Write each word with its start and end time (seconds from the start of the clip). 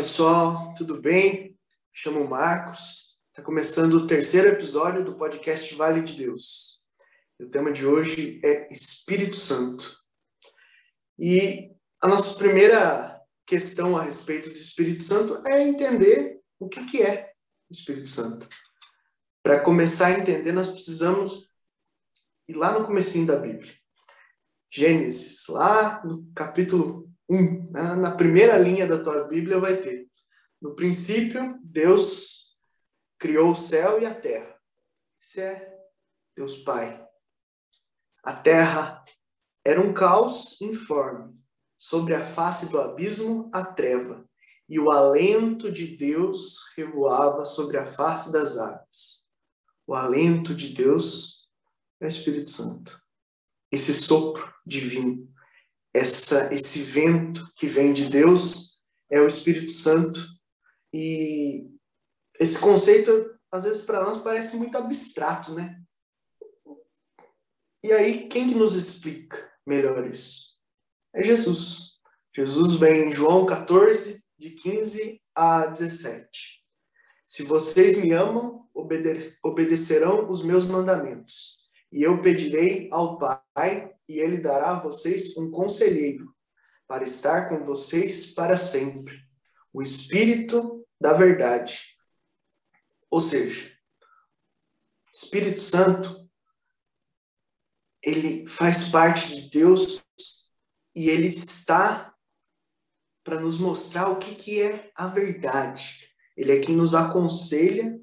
pessoal, 0.00 0.72
tudo 0.78 0.98
bem? 0.98 1.58
Chamo 1.92 2.26
Marcos. 2.26 3.18
Está 3.28 3.42
começando 3.42 3.92
o 3.92 4.06
terceiro 4.06 4.48
episódio 4.48 5.04
do 5.04 5.18
podcast 5.18 5.74
Vale 5.74 6.00
de 6.00 6.14
Deus. 6.14 6.82
O 7.38 7.44
tema 7.50 7.70
de 7.70 7.84
hoje 7.84 8.40
é 8.42 8.72
Espírito 8.72 9.36
Santo. 9.36 9.94
E 11.18 11.72
a 12.00 12.08
nossa 12.08 12.34
primeira 12.38 13.20
questão 13.44 13.94
a 13.94 14.02
respeito 14.02 14.48
do 14.48 14.54
Espírito 14.54 15.04
Santo 15.04 15.46
é 15.46 15.62
entender 15.68 16.40
o 16.58 16.66
que, 16.66 16.82
que 16.86 17.02
é 17.02 17.34
o 17.68 17.72
Espírito 17.74 18.08
Santo. 18.08 18.48
Para 19.42 19.60
começar 19.60 20.06
a 20.06 20.18
entender, 20.18 20.52
nós 20.52 20.70
precisamos 20.70 21.46
ir 22.48 22.54
lá 22.54 22.78
no 22.78 22.86
comecinho 22.86 23.26
da 23.26 23.36
Bíblia. 23.36 23.74
Gênesis, 24.72 25.46
lá 25.48 26.02
no 26.06 26.26
capítulo 26.34 27.09
1, 27.30 27.70
né? 27.70 27.94
na 27.94 28.10
primeira 28.10 28.58
linha 28.58 28.86
da 28.86 29.00
tua 29.00 29.22
Bíblia 29.24 29.60
vai 29.60 29.80
ter. 29.80 30.08
No 30.60 30.74
princípio, 30.74 31.56
Deus 31.62 32.56
criou 33.18 33.52
o 33.52 33.56
céu 33.56 34.00
e 34.00 34.04
a 34.04 34.14
terra. 34.14 34.58
Isso 35.20 35.40
é 35.40 35.78
Deus 36.36 36.58
Pai. 36.58 37.06
A 38.24 38.34
terra 38.34 39.04
era 39.64 39.80
um 39.80 39.94
caos 39.94 40.60
informe. 40.60 41.38
Sobre 41.78 42.14
a 42.14 42.22
face 42.22 42.68
do 42.68 42.78
abismo, 42.78 43.48
a 43.54 43.64
treva. 43.64 44.28
E 44.68 44.78
o 44.78 44.90
alento 44.90 45.72
de 45.72 45.96
Deus 45.96 46.58
revoava 46.76 47.46
sobre 47.46 47.78
a 47.78 47.86
face 47.86 48.30
das 48.30 48.58
águas. 48.58 49.26
O 49.86 49.94
alento 49.94 50.54
de 50.54 50.74
Deus 50.74 51.48
é 52.00 52.04
o 52.04 52.08
Espírito 52.08 52.50
Santo. 52.50 53.00
Esse 53.72 53.94
sopro 53.94 54.52
divino 54.66 55.29
essa 55.92 56.52
esse 56.54 56.82
vento 56.82 57.50
que 57.56 57.66
vem 57.66 57.92
de 57.92 58.08
Deus 58.08 58.82
é 59.10 59.20
o 59.20 59.26
Espírito 59.26 59.72
Santo 59.72 60.20
e 60.92 61.68
esse 62.38 62.58
conceito 62.58 63.38
às 63.50 63.64
vezes 63.64 63.82
para 63.82 64.04
nós 64.04 64.22
parece 64.22 64.56
muito 64.56 64.78
abstrato, 64.78 65.54
né? 65.54 65.80
E 67.82 67.92
aí 67.92 68.28
quem 68.28 68.48
que 68.48 68.54
nos 68.54 68.76
explica 68.76 69.50
melhor 69.66 70.06
isso? 70.08 70.50
É 71.14 71.22
Jesus. 71.22 71.98
Jesus 72.34 72.74
vem 72.74 73.08
em 73.08 73.12
João 73.12 73.44
14 73.44 74.22
de 74.38 74.50
15 74.50 75.20
a 75.34 75.66
17. 75.66 76.60
Se 77.26 77.42
vocês 77.42 77.96
me 77.98 78.12
amam, 78.12 78.68
obedecerão 79.42 80.28
os 80.30 80.42
meus 80.42 80.64
mandamentos. 80.64 81.68
E 81.92 82.02
eu 82.02 82.20
pedirei 82.22 82.88
ao 82.92 83.18
Pai, 83.18 83.92
e 84.10 84.18
ele 84.18 84.38
dará 84.38 84.72
a 84.72 84.80
vocês 84.80 85.36
um 85.36 85.52
conselheiro 85.52 86.34
para 86.88 87.04
estar 87.04 87.48
com 87.48 87.64
vocês 87.64 88.32
para 88.32 88.56
sempre, 88.56 89.16
o 89.72 89.80
Espírito 89.80 90.84
da 91.00 91.12
Verdade. 91.12 91.96
Ou 93.08 93.20
seja, 93.20 93.72
Espírito 95.12 95.60
Santo, 95.60 96.28
ele 98.02 98.48
faz 98.48 98.88
parte 98.88 99.32
de 99.32 99.48
Deus 99.48 100.04
e 100.92 101.08
ele 101.08 101.28
está 101.28 102.12
para 103.22 103.38
nos 103.38 103.58
mostrar 103.60 104.08
o 104.08 104.18
que, 104.18 104.34
que 104.34 104.60
é 104.60 104.90
a 104.96 105.06
verdade. 105.06 106.12
Ele 106.36 106.50
é 106.50 106.60
quem 106.60 106.74
nos 106.74 106.96
aconselha 106.96 107.96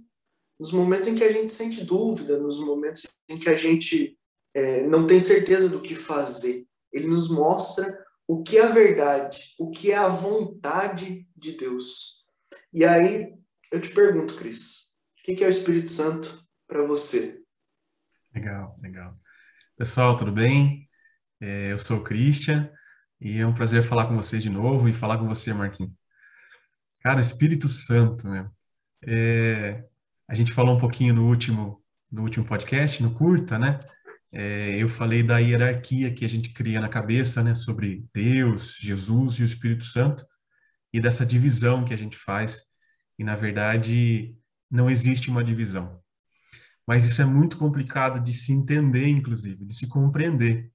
nos 0.58 0.72
momentos 0.72 1.10
em 1.10 1.16
que 1.16 1.24
a 1.26 1.32
gente 1.34 1.52
sente 1.52 1.84
dúvida, 1.84 2.40
nos 2.40 2.62
momentos 2.62 3.14
em 3.28 3.38
que 3.38 3.50
a 3.50 3.58
gente 3.58 4.17
é, 4.58 4.82
não 4.88 5.06
tem 5.06 5.20
certeza 5.20 5.70
do 5.70 5.80
que 5.80 5.94
fazer. 5.94 6.66
Ele 6.92 7.08
nos 7.08 7.30
mostra 7.30 8.04
o 8.28 8.42
que 8.42 8.58
é 8.58 8.64
a 8.64 8.72
verdade, 8.72 9.54
o 9.60 9.70
que 9.70 9.92
é 9.92 9.96
a 9.96 10.08
vontade 10.08 11.28
de 11.36 11.56
Deus. 11.56 12.26
E 12.74 12.84
aí 12.84 13.32
eu 13.72 13.80
te 13.80 13.94
pergunto, 13.94 14.36
Cris, 14.36 14.94
o 15.20 15.36
que 15.36 15.44
é 15.44 15.48
o 15.48 15.50
Espírito 15.50 15.92
Santo 15.92 16.44
para 16.68 16.82
você? 16.82 17.40
Legal, 18.34 18.76
legal. 18.82 19.16
Pessoal, 19.78 20.18
tudo 20.18 20.32
bem? 20.32 20.90
É, 21.40 21.72
eu 21.72 21.78
sou 21.78 22.00
o 22.00 22.04
Christian 22.04 22.68
e 23.22 23.38
é 23.38 23.46
um 23.46 23.54
prazer 23.54 23.84
falar 23.84 24.08
com 24.08 24.16
vocês 24.16 24.42
de 24.42 24.50
novo 24.50 24.90
e 24.90 24.94
falar 24.94 25.20
com 25.20 25.28
você, 25.28 25.54
Marquinhos. 25.54 25.94
Cara, 27.00 27.22
Espírito 27.22 27.68
Santo, 27.68 28.28
né? 28.28 28.50
É, 29.06 29.86
a 30.28 30.34
gente 30.34 30.52
falou 30.52 30.76
um 30.76 30.80
pouquinho 30.80 31.14
no 31.14 31.28
último, 31.28 31.84
no 32.12 32.24
último 32.24 32.44
podcast, 32.44 33.04
no 33.04 33.14
curta, 33.14 33.60
né? 33.60 33.80
É, 34.40 34.76
eu 34.78 34.88
falei 34.88 35.24
da 35.24 35.40
hierarquia 35.40 36.14
que 36.14 36.24
a 36.24 36.30
gente 36.30 36.50
cria 36.54 36.80
na 36.80 36.88
cabeça, 36.88 37.44
né, 37.44 37.56
sobre 37.56 38.06
Deus, 38.14 38.78
Jesus 38.80 39.40
e 39.40 39.42
o 39.42 39.46
Espírito 39.46 39.84
Santo, 39.84 40.24
e 40.94 41.02
dessa 41.02 41.26
divisão 41.26 41.84
que 41.84 41.92
a 41.94 41.98
gente 41.98 42.16
faz. 42.16 42.62
E, 43.18 43.24
na 43.24 43.36
verdade, 43.36 44.36
não 44.70 44.92
existe 44.92 45.32
uma 45.32 45.44
divisão. 45.44 46.00
Mas 46.88 47.04
isso 47.06 47.20
é 47.20 47.26
muito 47.26 47.58
complicado 47.58 48.24
de 48.24 48.32
se 48.32 48.54
entender, 48.54 49.08
inclusive, 49.08 49.66
de 49.66 49.74
se 49.74 49.88
compreender. 49.88 50.72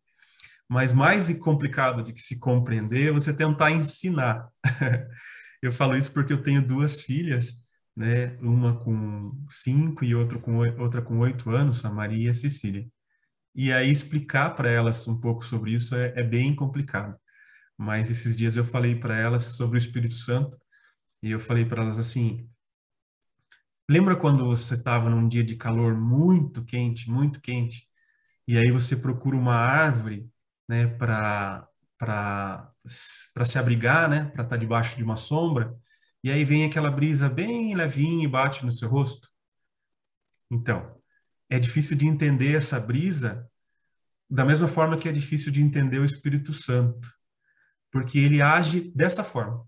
Mas 0.68 0.92
mais 0.92 1.28
complicado 1.38 2.02
de 2.02 2.20
se 2.20 2.40
compreender 2.40 3.10
é 3.10 3.12
você 3.12 3.32
tentar 3.32 3.70
ensinar. 3.70 4.48
eu 5.62 5.72
falo 5.72 5.96
isso 5.96 6.12
porque 6.12 6.32
eu 6.32 6.42
tenho 6.42 6.66
duas 6.66 7.00
filhas, 7.02 7.64
né? 7.96 8.36
Uma 8.40 8.76
com 8.82 9.40
cinco 9.46 10.04
e 10.04 10.14
outra 10.16 10.38
com, 10.40 10.58
outra 10.80 11.00
com 11.02 11.18
oito 11.20 11.50
anos, 11.50 11.84
a 11.84 11.90
Maria 11.90 12.28
e 12.28 12.30
a 12.30 12.34
Cecília. 12.34 12.88
E 13.54 13.72
aí 13.72 13.90
explicar 13.90 14.50
para 14.56 14.70
elas 14.70 15.06
um 15.08 15.18
pouco 15.20 15.44
sobre 15.44 15.72
isso 15.74 15.94
é, 15.94 16.12
é, 16.16 16.22
bem 16.22 16.54
complicado. 16.54 17.16
Mas 17.76 18.10
esses 18.10 18.36
dias 18.36 18.56
eu 18.56 18.64
falei 18.64 18.96
para 18.98 19.16
elas 19.18 19.44
sobre 19.56 19.78
o 19.78 19.80
Espírito 19.80 20.14
Santo 20.14 20.58
e 21.22 21.30
eu 21.30 21.40
falei 21.40 21.64
para 21.66 21.82
elas 21.82 21.98
assim: 21.98 22.48
lembra 23.88 24.16
quando 24.16 24.46
você 24.46 24.74
estava 24.74 25.10
num 25.10 25.28
dia 25.28 25.44
de 25.44 25.56
calor 25.56 25.96
muito 25.96 26.64
quente, 26.64 27.10
muito 27.10 27.40
quente, 27.40 27.88
e 28.48 28.56
aí 28.58 28.70
você 28.72 28.96
procura 28.96 29.36
uma 29.36 29.56
árvore, 29.56 30.30
né, 30.68 30.86
para 30.88 31.68
para 31.98 32.72
para 33.34 33.44
se 33.44 33.58
abrigar, 33.58 34.08
né, 34.10 34.24
para 34.26 34.44
estar 34.44 34.46
tá 34.46 34.56
debaixo 34.56 34.96
de 34.96 35.04
uma 35.04 35.16
sombra, 35.16 35.76
e 36.24 36.30
aí 36.30 36.44
vem 36.44 36.64
aquela 36.64 36.90
brisa 36.90 37.28
bem 37.28 37.74
levinha 37.74 38.24
e 38.24 38.28
bate 38.28 38.64
no 38.64 38.72
seu 38.72 38.88
rosto? 38.88 39.28
Então, 40.50 41.01
é 41.52 41.58
difícil 41.58 41.94
de 41.94 42.06
entender 42.06 42.56
essa 42.56 42.80
brisa 42.80 43.46
da 44.28 44.42
mesma 44.42 44.66
forma 44.66 44.96
que 44.96 45.06
é 45.06 45.12
difícil 45.12 45.52
de 45.52 45.60
entender 45.60 45.98
o 45.98 46.04
Espírito 46.04 46.50
Santo, 46.54 47.12
porque 47.90 48.18
ele 48.18 48.40
age 48.40 48.90
dessa 48.94 49.22
forma, 49.22 49.62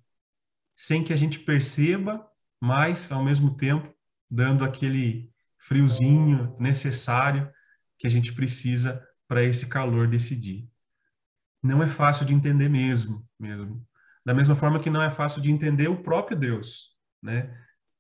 sem 0.75 1.05
que 1.05 1.13
a 1.13 1.17
gente 1.17 1.39
perceba, 1.39 2.27
mas 2.59 3.13
ao 3.13 3.23
mesmo 3.23 3.55
tempo 3.55 3.95
dando 4.31 4.65
aquele 4.65 5.31
friozinho 5.59 6.57
necessário 6.59 7.53
que 7.99 8.07
a 8.07 8.11
gente 8.11 8.33
precisa 8.33 9.07
para 9.29 9.43
esse 9.43 9.67
calor 9.67 10.09
desse 10.09 10.35
dia. 10.35 10.67
Não 11.63 11.83
é 11.83 11.87
fácil 11.87 12.25
de 12.25 12.33
entender 12.33 12.71
mesmo, 12.71 13.29
mesmo. 13.39 13.87
Da 14.25 14.33
mesma 14.33 14.57
forma 14.57 14.81
que 14.81 14.89
não 14.89 15.03
é 15.03 15.11
fácil 15.11 15.43
de 15.43 15.51
entender 15.51 15.89
o 15.89 16.03
próprio 16.03 16.35
Deus, 16.35 16.97
né? 17.23 17.55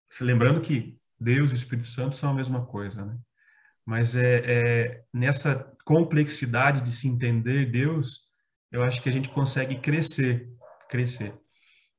Se 0.09 0.25
lembrando 0.25 0.63
que 0.63 0.99
Deus 1.21 1.53
e 1.53 1.55
Espírito 1.55 1.89
Santo 1.89 2.17
são 2.17 2.31
a 2.31 2.35
mesma 2.35 2.65
coisa, 2.65 3.05
né? 3.05 3.19
Mas 3.87 4.17
é, 4.17 4.43
é, 4.45 5.05
nessa 5.13 5.73
complexidade 5.85 6.81
de 6.81 6.91
se 6.91 7.07
entender 7.07 7.71
Deus, 7.71 8.23
eu 8.73 8.83
acho 8.83 9.03
que 9.03 9.09
a 9.09 9.13
gente 9.13 9.29
consegue 9.29 9.77
crescer, 9.77 10.49
crescer. 10.89 11.35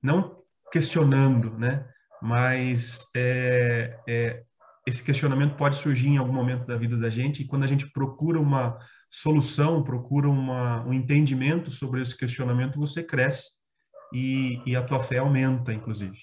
Não 0.02 0.44
questionando, 0.72 1.58
né? 1.58 1.88
Mas 2.22 3.10
é, 3.16 3.98
é, 4.08 4.44
esse 4.88 5.04
questionamento 5.04 5.56
pode 5.56 5.78
surgir 5.78 6.10
em 6.10 6.18
algum 6.18 6.34
momento 6.34 6.66
da 6.66 6.76
vida 6.76 6.98
da 6.98 7.10
gente 7.10 7.42
e 7.44 7.48
quando 7.48 7.64
a 7.64 7.68
gente 7.68 7.90
procura 7.92 8.40
uma 8.40 8.78
solução, 9.10 9.84
procura 9.84 10.28
uma, 10.28 10.86
um 10.86 10.94
entendimento 10.94 11.72
sobre 11.72 12.02
esse 12.02 12.18
questionamento, 12.18 12.80
você 12.80 13.04
cresce 13.04 13.52
e, 14.14 14.62
e 14.66 14.76
a 14.76 14.84
tua 14.84 15.02
fé 15.02 15.20
aumenta, 15.20 15.72
inclusive. 15.72 16.20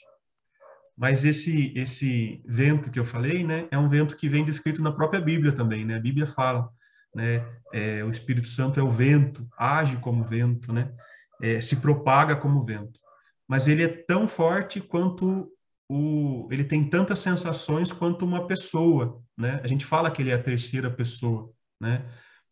Mas 0.97 1.25
esse 1.25 1.73
esse 1.75 2.43
vento 2.47 2.91
que 2.91 2.99
eu 2.99 3.05
falei, 3.05 3.45
né, 3.45 3.67
é 3.71 3.79
um 3.79 3.89
vento 3.89 4.17
que 4.17 4.29
vem 4.29 4.45
descrito 4.45 4.83
na 4.83 4.93
própria 4.93 5.21
Bíblia 5.21 5.53
também, 5.53 5.85
né? 5.85 5.97
A 5.97 6.01
Bíblia 6.01 6.27
fala, 6.27 6.69
né, 7.15 7.47
é, 7.73 8.05
o 8.05 8.09
Espírito 8.09 8.49
Santo 8.49 8.79
é 8.79 8.83
o 8.83 8.91
vento, 8.91 9.49
age 9.59 9.97
como 9.99 10.23
vento, 10.23 10.73
né? 10.73 10.93
É, 11.41 11.61
se 11.61 11.77
propaga 11.77 12.37
como 12.37 12.63
vento. 12.63 13.01
Mas 13.49 13.69
ele 13.69 13.83
é 13.83 13.89
tão 13.89 14.27
forte 14.29 14.81
quanto 14.81 15.51
o 15.89 16.49
ele 16.51 16.65
tem 16.65 16.89
tantas 16.89 17.19
sensações 17.19 17.93
quanto 17.93 18.25
uma 18.25 18.47
pessoa, 18.47 19.21
né? 19.37 19.61
A 19.63 19.67
gente 19.67 19.85
fala 19.85 20.11
que 20.11 20.23
ele 20.23 20.31
é 20.31 20.35
a 20.35 20.43
terceira 20.43 20.91
pessoa, 20.91 21.51
né? 21.81 22.05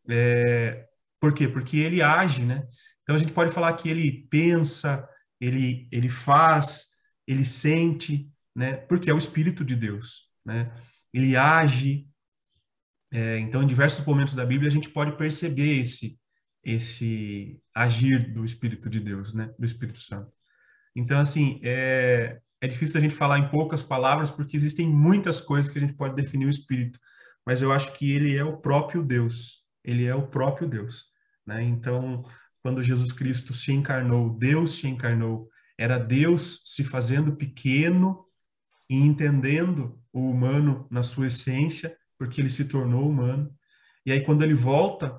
É, 0.08 0.86
por 1.20 1.32
quê? 1.34 1.48
Porque 1.48 1.78
ele 1.78 2.02
age, 2.02 2.42
né? 2.44 2.66
Então 3.02 3.14
a 3.16 3.18
gente 3.18 3.32
pode 3.32 3.52
falar 3.52 3.72
que 3.74 3.88
ele 3.88 4.26
pensa, 4.30 5.08
ele 5.40 5.88
ele 5.90 6.08
faz, 6.08 6.89
ele 7.30 7.44
sente, 7.44 8.28
né? 8.54 8.76
Porque 8.76 9.08
é 9.08 9.14
o 9.14 9.18
Espírito 9.18 9.64
de 9.64 9.76
Deus, 9.76 10.28
né? 10.44 10.72
Ele 11.12 11.36
age. 11.36 12.08
É, 13.12 13.38
então, 13.38 13.62
em 13.62 13.66
diversos 13.66 14.04
momentos 14.04 14.34
da 14.34 14.44
Bíblia 14.44 14.68
a 14.68 14.72
gente 14.72 14.90
pode 14.90 15.16
perceber 15.16 15.80
esse 15.80 16.18
esse 16.62 17.58
agir 17.74 18.34
do 18.34 18.44
Espírito 18.44 18.90
de 18.90 19.00
Deus, 19.00 19.32
né? 19.32 19.54
Do 19.58 19.64
Espírito 19.64 19.98
Santo. 19.98 20.30
Então, 20.94 21.18
assim, 21.18 21.58
é, 21.62 22.38
é 22.60 22.68
difícil 22.68 22.98
a 22.98 23.00
gente 23.00 23.14
falar 23.14 23.38
em 23.38 23.48
poucas 23.48 23.82
palavras 23.82 24.30
porque 24.30 24.56
existem 24.56 24.86
muitas 24.86 25.40
coisas 25.40 25.72
que 25.72 25.78
a 25.78 25.80
gente 25.80 25.94
pode 25.94 26.14
definir 26.14 26.46
o 26.46 26.50
Espírito, 26.50 26.98
mas 27.46 27.62
eu 27.62 27.72
acho 27.72 27.94
que 27.94 28.12
ele 28.12 28.36
é 28.36 28.44
o 28.44 28.58
próprio 28.58 29.02
Deus. 29.02 29.64
Ele 29.82 30.04
é 30.04 30.14
o 30.14 30.26
próprio 30.26 30.68
Deus, 30.68 31.06
né? 31.46 31.62
Então, 31.62 32.24
quando 32.62 32.82
Jesus 32.82 33.12
Cristo 33.12 33.54
se 33.54 33.72
encarnou, 33.72 34.36
Deus 34.36 34.74
se 34.74 34.86
encarnou, 34.86 35.48
era 35.80 35.98
Deus 35.98 36.60
se 36.66 36.84
fazendo 36.84 37.34
pequeno 37.34 38.26
e 38.86 38.94
entendendo 38.94 39.98
o 40.12 40.30
humano 40.30 40.86
na 40.90 41.02
sua 41.02 41.28
essência, 41.28 41.96
porque 42.18 42.38
ele 42.38 42.50
se 42.50 42.66
tornou 42.66 43.08
humano. 43.08 43.50
E 44.04 44.12
aí 44.12 44.22
quando 44.22 44.42
ele 44.42 44.52
volta 44.52 45.18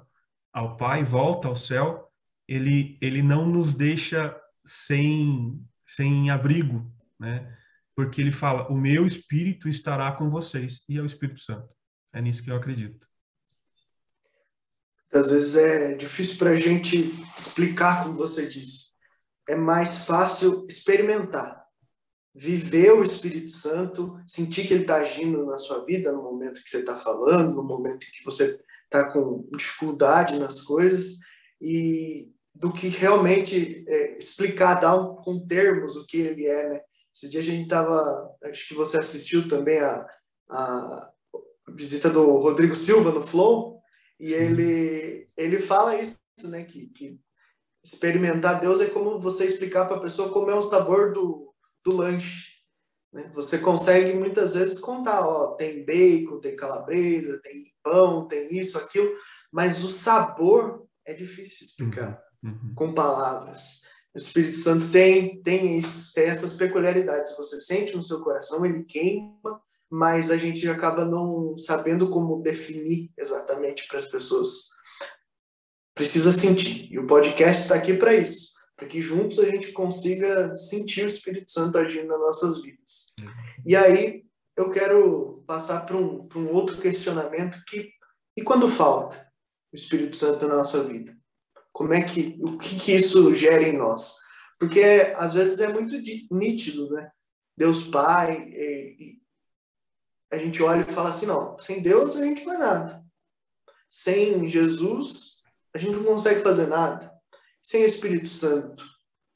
ao 0.53 0.77
Pai, 0.77 1.03
volta 1.03 1.47
ao 1.47 1.55
céu, 1.55 2.07
ele 2.47 2.95
ele 3.01 3.23
não 3.23 3.47
nos 3.47 3.73
deixa 3.73 4.39
sem 4.63 5.59
sem 5.83 6.29
abrigo, 6.29 6.93
né? 7.19 7.57
Porque 7.95 8.21
ele 8.21 8.31
fala: 8.31 8.71
"O 8.71 8.77
meu 8.77 9.07
espírito 9.07 9.67
estará 9.67 10.11
com 10.11 10.29
vocês", 10.29 10.83
e 10.87 10.95
é 10.95 11.01
o 11.01 11.07
Espírito 11.07 11.39
Santo. 11.39 11.73
É 12.13 12.21
nisso 12.21 12.43
que 12.43 12.51
eu 12.51 12.55
acredito. 12.55 13.07
Às 15.11 15.31
vezes 15.31 15.57
é 15.57 15.95
difícil 15.95 16.37
para 16.37 16.51
a 16.51 16.55
gente 16.55 17.11
explicar, 17.35 18.03
como 18.03 18.15
você 18.15 18.47
disse. 18.47 18.90
É 19.47 19.55
mais 19.55 20.05
fácil 20.05 20.65
experimentar, 20.69 21.65
viver 22.33 22.93
o 22.93 23.03
Espírito 23.03 23.51
Santo, 23.51 24.17
sentir 24.25 24.67
que 24.67 24.73
ele 24.73 24.83
está 24.83 24.97
agindo 24.97 25.45
na 25.45 25.57
sua 25.57 25.83
vida 25.83 26.11
no 26.11 26.23
momento 26.23 26.63
que 26.63 26.69
você 26.69 26.79
está 26.79 26.95
falando, 26.95 27.55
no 27.55 27.63
momento 27.63 28.07
que 28.11 28.23
você 28.23 28.59
está 28.85 29.11
com 29.11 29.47
dificuldade 29.55 30.39
nas 30.39 30.61
coisas, 30.61 31.17
e 31.59 32.31
do 32.53 32.71
que 32.71 32.87
realmente 32.87 33.85
é, 33.87 34.17
explicar, 34.17 34.75
dar 34.75 34.95
um, 34.95 35.15
com 35.15 35.45
termos 35.45 35.95
o 35.95 36.05
que 36.05 36.17
ele 36.17 36.45
é, 36.45 36.69
né? 36.69 36.81
Esses 37.13 37.29
dias 37.29 37.45
a 37.45 37.47
gente 37.47 37.63
estava, 37.63 38.35
acho 38.43 38.67
que 38.69 38.73
você 38.73 38.97
assistiu 38.97 39.47
também 39.47 39.79
a, 39.79 40.07
a 40.49 41.11
visita 41.69 42.09
do 42.09 42.37
Rodrigo 42.37 42.75
Silva 42.75 43.11
no 43.11 43.23
Flow, 43.23 43.81
e 44.19 44.33
ele, 44.33 45.27
ele 45.35 45.59
fala 45.59 45.99
isso, 45.99 46.19
né? 46.45 46.63
Que, 46.63 46.87
que 46.87 47.19
experimentar 47.83 48.59
Deus 48.59 48.79
é 48.79 48.87
como 48.87 49.19
você 49.19 49.45
explicar 49.45 49.85
para 49.85 49.97
a 49.97 50.01
pessoa 50.01 50.31
como 50.31 50.49
é 50.51 50.55
o 50.55 50.61
sabor 50.61 51.13
do, 51.13 51.53
do 51.83 51.95
lanche. 51.95 52.51
Né? 53.11 53.29
Você 53.33 53.59
consegue 53.59 54.13
muitas 54.13 54.53
vezes 54.53 54.79
contar, 54.79 55.27
ó, 55.27 55.53
tem 55.55 55.85
bacon, 55.85 56.39
tem 56.39 56.55
calabresa, 56.55 57.41
tem 57.41 57.73
pão, 57.83 58.27
tem 58.27 58.57
isso, 58.57 58.77
aquilo, 58.77 59.11
mas 59.51 59.83
o 59.83 59.89
sabor 59.89 60.85
é 61.05 61.13
difícil 61.13 61.65
explicar 61.65 62.21
uhum. 62.43 62.51
uhum. 62.51 62.75
com 62.75 62.93
palavras. 62.93 63.81
O 64.13 64.17
Espírito 64.17 64.57
Santo 64.57 64.91
tem, 64.91 65.41
tem, 65.41 65.79
isso, 65.79 66.13
tem 66.13 66.25
essas 66.25 66.55
peculiaridades. 66.55 67.35
Você 67.37 67.59
sente 67.61 67.95
no 67.95 68.01
seu 68.01 68.21
coração, 68.21 68.65
ele 68.65 68.83
queima, 68.83 69.61
mas 69.89 70.31
a 70.31 70.37
gente 70.37 70.67
acaba 70.67 71.05
não 71.05 71.57
sabendo 71.57 72.09
como 72.09 72.41
definir 72.41 73.11
exatamente 73.17 73.87
para 73.87 73.97
as 73.97 74.05
pessoas. 74.05 74.69
Precisa 76.01 76.31
sentir. 76.31 76.91
E 76.91 76.97
o 76.97 77.05
podcast 77.05 77.61
está 77.61 77.75
aqui 77.75 77.93
para 77.93 78.11
isso, 78.11 78.53
para 78.75 78.87
que 78.87 78.99
juntos 78.99 79.37
a 79.37 79.45
gente 79.45 79.71
consiga 79.71 80.55
sentir 80.55 81.03
o 81.03 81.07
Espírito 81.07 81.51
Santo 81.51 81.77
agindo 81.77 82.07
nas 82.07 82.19
nossas 82.19 82.59
vidas. 82.59 83.13
Uhum. 83.21 83.27
E 83.67 83.75
aí 83.75 84.25
eu 84.57 84.71
quero 84.71 85.43
passar 85.45 85.85
para 85.85 85.95
um, 85.95 86.27
um 86.35 86.49
outro 86.49 86.81
questionamento 86.81 87.63
que 87.67 87.91
e 88.35 88.41
quando 88.41 88.67
falta 88.67 89.31
o 89.71 89.75
Espírito 89.75 90.17
Santo 90.17 90.47
na 90.47 90.55
nossa 90.55 90.83
vida? 90.83 91.15
Como 91.71 91.93
é 91.93 92.01
que 92.01 92.35
o 92.41 92.57
que, 92.57 92.79
que 92.79 92.95
isso 92.95 93.35
gera 93.35 93.61
em 93.61 93.77
nós? 93.77 94.15
Porque 94.59 95.13
às 95.15 95.35
vezes 95.35 95.59
é 95.59 95.71
muito 95.71 95.95
nítido, 96.31 96.89
né? 96.89 97.11
Deus 97.55 97.83
Pai, 97.83 98.49
e, 98.49 98.95
e 98.99 99.21
a 100.31 100.37
gente 100.39 100.63
olha 100.63 100.81
e 100.81 100.91
fala 100.91 101.09
assim, 101.09 101.27
não, 101.27 101.59
sem 101.59 101.79
Deus 101.79 102.15
a 102.15 102.25
gente 102.25 102.43
não 102.43 102.55
é 102.55 102.57
nada. 102.57 103.05
Sem 103.87 104.47
Jesus 104.47 105.40
a 105.73 105.77
gente 105.77 105.95
não 105.95 106.03
consegue 106.03 106.41
fazer 106.41 106.67
nada. 106.67 107.11
Sem 107.61 107.83
o 107.83 107.85
Espírito 107.85 108.27
Santo 108.27 108.83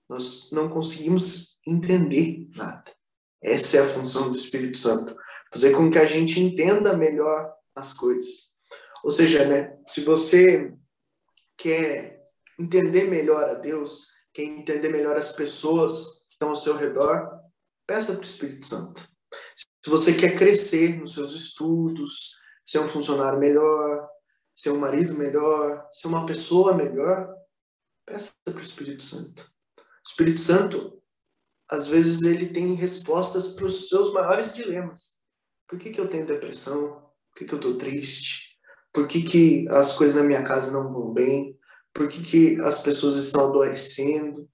nós 0.07 0.51
não 0.51 0.69
conseguimos 0.69 1.59
entender 1.65 2.47
nada. 2.55 2.91
Essa 3.41 3.77
é 3.77 3.81
a 3.81 3.89
função 3.89 4.31
do 4.31 4.37
Espírito 4.37 4.77
Santo, 4.77 5.15
fazer 5.51 5.75
com 5.75 5.89
que 5.89 5.99
a 5.99 6.05
gente 6.05 6.39
entenda 6.39 6.95
melhor 6.95 7.53
as 7.75 7.93
coisas. 7.93 8.55
Ou 9.03 9.11
seja, 9.11 9.45
né, 9.45 9.77
se 9.85 10.01
você 10.01 10.73
quer 11.57 12.23
entender 12.59 13.05
melhor 13.05 13.43
a 13.43 13.53
Deus, 13.53 14.07
quer 14.33 14.43
entender 14.43 14.89
melhor 14.89 15.15
as 15.15 15.31
pessoas 15.31 16.25
que 16.27 16.33
estão 16.33 16.49
ao 16.49 16.55
seu 16.55 16.75
redor, 16.75 17.39
peça 17.85 18.13
para 18.13 18.21
o 18.21 18.25
Espírito 18.25 18.65
Santo. 18.65 19.07
Se 19.83 19.89
você 19.89 20.13
quer 20.13 20.35
crescer 20.35 20.97
nos 20.97 21.13
seus 21.13 21.33
estudos, 21.33 22.35
ser 22.65 22.79
um 22.79 22.87
funcionário 22.87 23.39
melhor, 23.39 24.07
ser 24.55 24.71
um 24.71 24.79
marido 24.79 25.13
melhor, 25.13 25.87
ser 25.91 26.07
uma 26.07 26.25
pessoa 26.25 26.73
melhor, 26.73 27.35
peça 28.05 28.31
para 28.43 28.55
o 28.55 28.61
Espírito 28.61 29.03
Santo. 29.03 29.43
O 29.43 30.07
Espírito 30.07 30.39
Santo, 30.39 31.01
às 31.69 31.87
vezes, 31.87 32.21
ele 32.21 32.47
tem 32.47 32.73
respostas 32.75 33.49
para 33.49 33.65
os 33.65 33.89
seus 33.89 34.13
maiores 34.13 34.53
dilemas. 34.53 35.17
Por 35.67 35.79
que, 35.79 35.89
que 35.89 35.99
eu 35.99 36.07
tenho 36.07 36.25
depressão? 36.25 37.01
Por 37.31 37.39
que, 37.39 37.45
que 37.45 37.53
eu 37.53 37.59
estou 37.59 37.77
triste? 37.77 38.55
Por 38.93 39.07
que, 39.07 39.23
que 39.23 39.67
as 39.69 39.97
coisas 39.97 40.15
na 40.15 40.23
minha 40.23 40.43
casa 40.43 40.71
não 40.71 40.93
vão 40.93 41.11
bem? 41.11 41.59
Por 41.93 42.07
que, 42.07 42.23
que 42.23 42.61
as 42.61 42.81
pessoas 42.81 43.15
estão 43.15 43.49
adoecendo? 43.49 44.49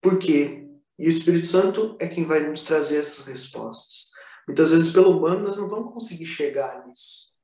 Por 0.00 0.18
quê? 0.18 0.66
E 0.98 1.06
o 1.06 1.10
Espírito 1.10 1.46
Santo 1.46 1.96
é 2.00 2.08
quem 2.08 2.24
vai 2.24 2.48
nos 2.48 2.64
trazer 2.64 2.98
essas 2.98 3.26
respostas. 3.26 4.10
Muitas 4.46 4.72
vezes, 4.72 4.92
pelo 4.92 5.16
humano, 5.16 5.46
nós 5.46 5.56
não 5.56 5.68
vamos 5.68 5.92
conseguir 5.92 6.26
chegar 6.26 6.86
nisso. 6.86 7.34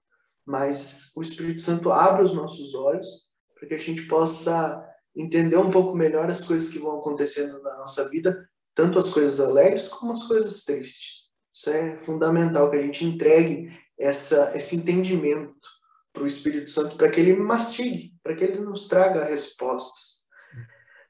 Mas 0.47 1.13
o 1.17 1.23
Espírito 1.23 1.63
Santo 1.63 1.91
abre 1.91 2.23
os 2.23 2.35
nossos 2.35 2.75
olhos 2.75 3.09
para 3.55 3.69
que 3.69 3.75
a 3.75 3.79
gente 3.79 4.03
possa 4.03 4.85
entender 5.17 5.57
um 5.57 5.71
pouco 5.71 5.97
melhor 5.97 6.31
as 6.31 6.45
coisas 6.45 6.71
que 6.71 6.79
vão 6.79 6.99
acontecendo 6.99 7.63
na 7.63 7.77
nossa 7.79 8.09
vida, 8.09 8.49
tanto 8.75 8.99
as 8.99 9.11
coisas 9.11 9.41
alegres 9.41 9.89
como 9.89 10.13
as 10.13 10.25
coisas 10.25 10.65
tristes. 10.65 11.31
Isso 11.53 11.71
é 11.71 11.97
fundamental 11.99 12.71
que 12.71 12.77
a 12.77 12.81
gente 12.81 13.05
entregue 13.05 13.71
essa, 13.99 14.53
esse 14.57 14.75
entendimento 14.77 15.69
para 16.13 16.25
o 16.25 16.27
Espírito 16.27 16.69
Santo 16.69 16.97
para 16.97 17.09
que 17.09 17.21
ele 17.21 17.35
mastigue, 17.37 18.15
para 18.23 18.35
que 18.35 18.45
ele 18.45 18.59
nos 18.61 18.89
traga 18.89 19.25
respostas. 19.25 20.25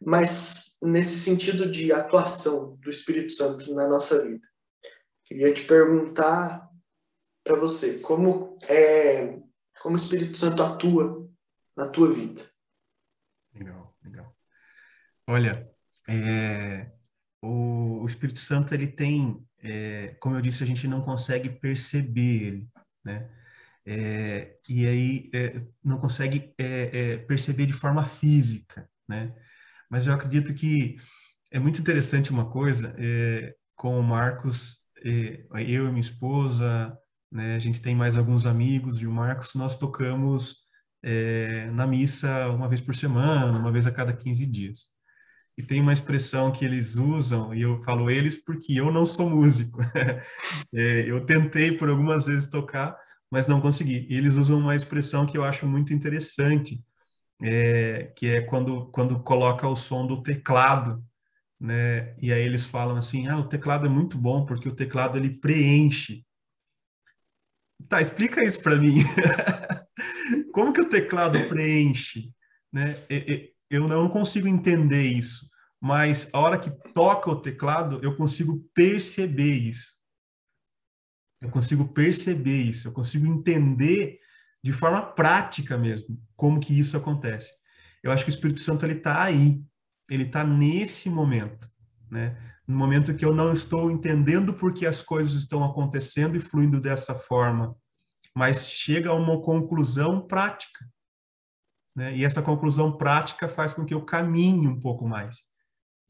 Mas 0.00 0.76
nesse 0.82 1.20
sentido 1.20 1.70
de 1.70 1.92
atuação 1.92 2.76
do 2.76 2.90
Espírito 2.90 3.32
Santo 3.32 3.74
na 3.74 3.88
nossa 3.88 4.22
vida, 4.22 4.46
queria 5.24 5.52
te 5.52 5.64
perguntar 5.64 6.68
para 7.44 7.56
você 7.56 8.00
como 8.00 8.58
é 8.68 9.38
como 9.80 9.96
o 9.96 9.98
Espírito 9.98 10.38
Santo 10.38 10.62
atua 10.62 11.28
na 11.76 11.90
tua 11.90 12.10
vida. 12.12 12.42
Legal, 13.54 13.94
legal. 14.02 14.34
Olha, 15.26 15.70
é, 16.08 16.90
o, 17.42 18.00
o, 18.02 18.06
Espírito 18.06 18.38
Santo 18.38 18.72
ele 18.72 18.86
tem, 18.86 19.46
é, 19.58 20.16
como 20.20 20.36
eu 20.36 20.40
disse, 20.40 20.62
a 20.62 20.66
gente 20.66 20.88
não 20.88 21.02
consegue 21.02 21.50
perceber 21.50 22.46
ele, 22.46 22.68
né? 23.04 23.30
é, 23.86 24.56
e 24.68 24.86
aí 24.86 25.30
é, 25.34 25.60
não 25.82 25.98
consegue 25.98 26.54
é, 26.56 27.12
é, 27.12 27.18
perceber 27.18 27.66
de 27.66 27.72
forma 27.72 28.04
física, 28.04 28.88
né? 29.06 29.34
Mas 29.90 30.06
eu 30.06 30.14
acredito 30.14 30.54
que 30.54 30.96
é 31.50 31.58
muito 31.58 31.80
interessante 31.80 32.30
uma 32.30 32.50
coisa, 32.50 32.96
com 33.76 34.00
o 34.00 34.02
Marcos, 34.02 34.82
eu 35.04 35.86
e 35.86 35.88
minha 35.88 36.00
esposa, 36.00 36.98
né, 37.34 37.56
a 37.56 37.58
gente 37.58 37.82
tem 37.82 37.94
mais 37.94 38.16
alguns 38.16 38.46
amigos 38.46 39.02
e 39.02 39.06
o 39.06 39.12
Marcos, 39.12 39.54
nós 39.54 39.76
tocamos 39.76 40.62
na 41.74 41.86
missa 41.86 42.48
uma 42.48 42.66
vez 42.66 42.80
por 42.80 42.94
semana, 42.94 43.58
uma 43.58 43.70
vez 43.70 43.86
a 43.86 43.92
cada 43.92 44.14
15 44.14 44.46
dias. 44.46 44.94
E 45.56 45.62
tem 45.62 45.80
uma 45.80 45.92
expressão 45.92 46.50
que 46.50 46.64
eles 46.64 46.96
usam, 46.96 47.54
e 47.54 47.62
eu 47.62 47.78
falo 47.80 48.10
eles 48.10 48.42
porque 48.42 48.72
eu 48.74 48.90
não 48.90 49.06
sou 49.06 49.30
músico. 49.30 49.80
eu 50.72 51.24
tentei 51.26 51.76
por 51.76 51.88
algumas 51.88 52.26
vezes 52.26 52.48
tocar, 52.48 52.96
mas 53.30 53.46
não 53.46 53.60
consegui. 53.60 54.06
E 54.10 54.16
eles 54.16 54.36
usam 54.36 54.58
uma 54.58 54.74
expressão 54.74 55.26
que 55.26 55.36
eu 55.38 55.44
acho 55.44 55.66
muito 55.66 55.92
interessante, 55.92 56.82
é, 57.42 58.12
que 58.16 58.26
é 58.26 58.40
quando, 58.42 58.86
quando 58.90 59.20
coloca 59.22 59.68
o 59.68 59.76
som 59.76 60.06
do 60.06 60.22
teclado, 60.22 61.04
né? 61.60 62.16
E 62.20 62.32
aí 62.32 62.42
eles 62.42 62.64
falam 62.66 62.96
assim, 62.96 63.28
ah, 63.28 63.38
o 63.38 63.48
teclado 63.48 63.86
é 63.86 63.88
muito 63.88 64.18
bom 64.18 64.44
porque 64.44 64.68
o 64.68 64.74
teclado 64.74 65.18
ele 65.18 65.30
preenche. 65.30 66.24
Tá, 67.88 68.00
explica 68.00 68.44
isso 68.44 68.60
para 68.60 68.76
mim. 68.76 69.04
Como 70.52 70.72
que 70.72 70.80
o 70.80 70.88
teclado 70.88 71.38
preenche? 71.48 72.32
Né? 72.72 72.96
Eu 73.70 73.88
não 73.88 74.08
consigo 74.08 74.48
entender 74.48 75.02
isso, 75.02 75.48
mas 75.80 76.28
a 76.32 76.38
hora 76.38 76.58
que 76.58 76.70
toca 76.92 77.30
o 77.30 77.40
teclado, 77.40 78.00
eu 78.02 78.16
consigo 78.16 78.64
perceber 78.74 79.52
isso. 79.52 79.94
Eu 81.40 81.50
consigo 81.50 81.92
perceber 81.92 82.62
isso, 82.62 82.88
eu 82.88 82.92
consigo 82.92 83.26
entender 83.26 84.18
de 84.62 84.72
forma 84.72 85.02
prática 85.02 85.76
mesmo 85.76 86.18
como 86.34 86.58
que 86.58 86.78
isso 86.78 86.96
acontece. 86.96 87.52
Eu 88.02 88.10
acho 88.10 88.24
que 88.24 88.30
o 88.30 88.34
Espírito 88.34 88.60
Santo 88.60 88.86
ele 88.86 88.94
está 88.94 89.22
aí, 89.22 89.62
ele 90.10 90.24
está 90.24 90.42
nesse 90.42 91.10
momento, 91.10 91.70
né? 92.10 92.53
No 92.66 92.76
momento 92.76 93.14
que 93.14 93.24
eu 93.24 93.34
não 93.34 93.52
estou 93.52 93.90
entendendo 93.90 94.54
por 94.54 94.72
que 94.72 94.86
as 94.86 95.02
coisas 95.02 95.34
estão 95.34 95.62
acontecendo 95.64 96.36
e 96.36 96.40
fluindo 96.40 96.80
dessa 96.80 97.14
forma, 97.14 97.76
mas 98.34 98.68
chega 98.68 99.10
a 99.10 99.14
uma 99.14 99.40
conclusão 99.40 100.26
prática. 100.26 100.84
Né? 101.94 102.16
E 102.16 102.24
essa 102.24 102.42
conclusão 102.42 102.96
prática 102.96 103.48
faz 103.48 103.72
com 103.74 103.84
que 103.84 103.94
eu 103.94 104.04
caminhe 104.04 104.66
um 104.66 104.80
pouco 104.80 105.06
mais. 105.06 105.44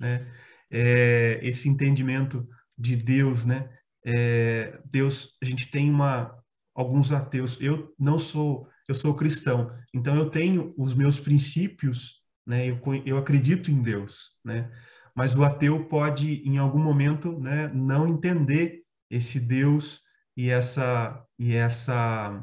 Né? 0.01 0.27
É, 0.71 1.41
esse 1.43 1.69
entendimento 1.69 2.49
de 2.77 2.97
Deus, 2.97 3.45
né? 3.45 3.71
É, 4.05 4.81
Deus, 4.85 5.37
a 5.43 5.47
gente 5.47 5.71
tem 5.71 5.91
uma 5.91 6.37
alguns 6.75 7.13
ateus. 7.13 7.61
Eu 7.61 7.95
não 7.99 8.19
sou, 8.19 8.69
eu 8.89 8.95
sou 8.95 9.15
cristão, 9.15 9.71
então 9.95 10.17
eu 10.17 10.29
tenho 10.31 10.75
os 10.77 10.95
meus 10.95 11.21
princípios, 11.21 12.21
né? 12.47 12.67
Eu, 12.67 12.81
eu 13.07 13.17
acredito 13.17 13.71
em 13.71 13.81
Deus, 13.81 14.37
né? 14.45 14.71
Mas 15.14 15.35
o 15.35 15.44
ateu 15.44 15.85
pode, 15.85 16.42
em 16.49 16.59
algum 16.59 16.83
momento, 16.83 17.38
né, 17.38 17.68
não 17.73 18.09
entender 18.09 18.83
esse 19.09 19.38
Deus 19.38 20.00
e 20.37 20.50
essa 20.50 21.25
e 21.38 21.54
essa 21.54 22.42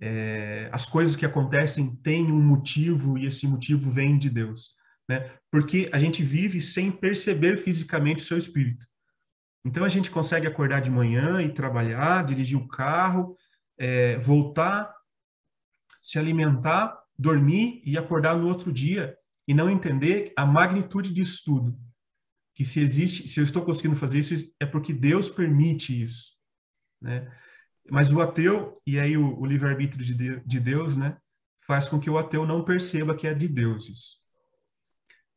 é, 0.00 0.68
as 0.72 0.84
coisas 0.84 1.16
que 1.16 1.26
acontecem 1.26 1.94
têm 1.96 2.30
um 2.30 2.40
motivo 2.40 3.18
e 3.18 3.26
esse 3.26 3.46
motivo 3.46 3.90
vem 3.90 4.18
de 4.18 4.28
Deus, 4.30 4.74
né? 5.08 5.30
Porque 5.50 5.88
a 5.92 5.98
gente 5.98 6.22
vive 6.22 6.60
sem 6.60 6.90
perceber 6.90 7.56
fisicamente 7.56 8.22
o 8.22 8.26
seu 8.26 8.38
espírito. 8.38 8.86
Então 9.64 9.84
a 9.84 9.88
gente 9.88 10.10
consegue 10.10 10.46
acordar 10.46 10.80
de 10.80 10.90
manhã 10.90 11.40
e 11.40 11.52
trabalhar, 11.52 12.24
dirigir 12.24 12.58
o 12.58 12.66
carro, 12.66 13.36
é, 13.78 14.18
voltar, 14.18 14.92
se 16.02 16.18
alimentar, 16.18 17.00
dormir 17.16 17.80
e 17.84 17.96
acordar 17.96 18.36
no 18.36 18.48
outro 18.48 18.72
dia 18.72 19.16
e 19.46 19.54
não 19.54 19.70
entender 19.70 20.32
a 20.36 20.44
magnitude 20.44 21.12
disso 21.12 21.42
tudo. 21.44 21.78
Que 22.54 22.64
se 22.64 22.80
existe, 22.80 23.28
se 23.28 23.40
eu 23.40 23.44
estou 23.44 23.64
conseguindo 23.64 23.96
fazer 23.96 24.18
isso, 24.18 24.34
é 24.60 24.66
porque 24.66 24.92
Deus 24.92 25.28
permite 25.28 26.02
isso, 26.02 26.32
né? 27.00 27.30
Mas 27.90 28.10
o 28.10 28.20
ateu, 28.20 28.80
e 28.86 28.98
aí 28.98 29.16
o, 29.16 29.38
o 29.38 29.44
livre-arbítrio 29.44 30.04
de, 30.04 30.40
de 30.40 30.60
Deus, 30.60 30.96
né, 30.96 31.16
faz 31.66 31.88
com 31.88 31.98
que 31.98 32.10
o 32.10 32.18
ateu 32.18 32.46
não 32.46 32.64
perceba 32.64 33.16
que 33.16 33.26
é 33.26 33.34
de 33.34 33.48
Deus 33.48 33.88
isso. 33.88 34.22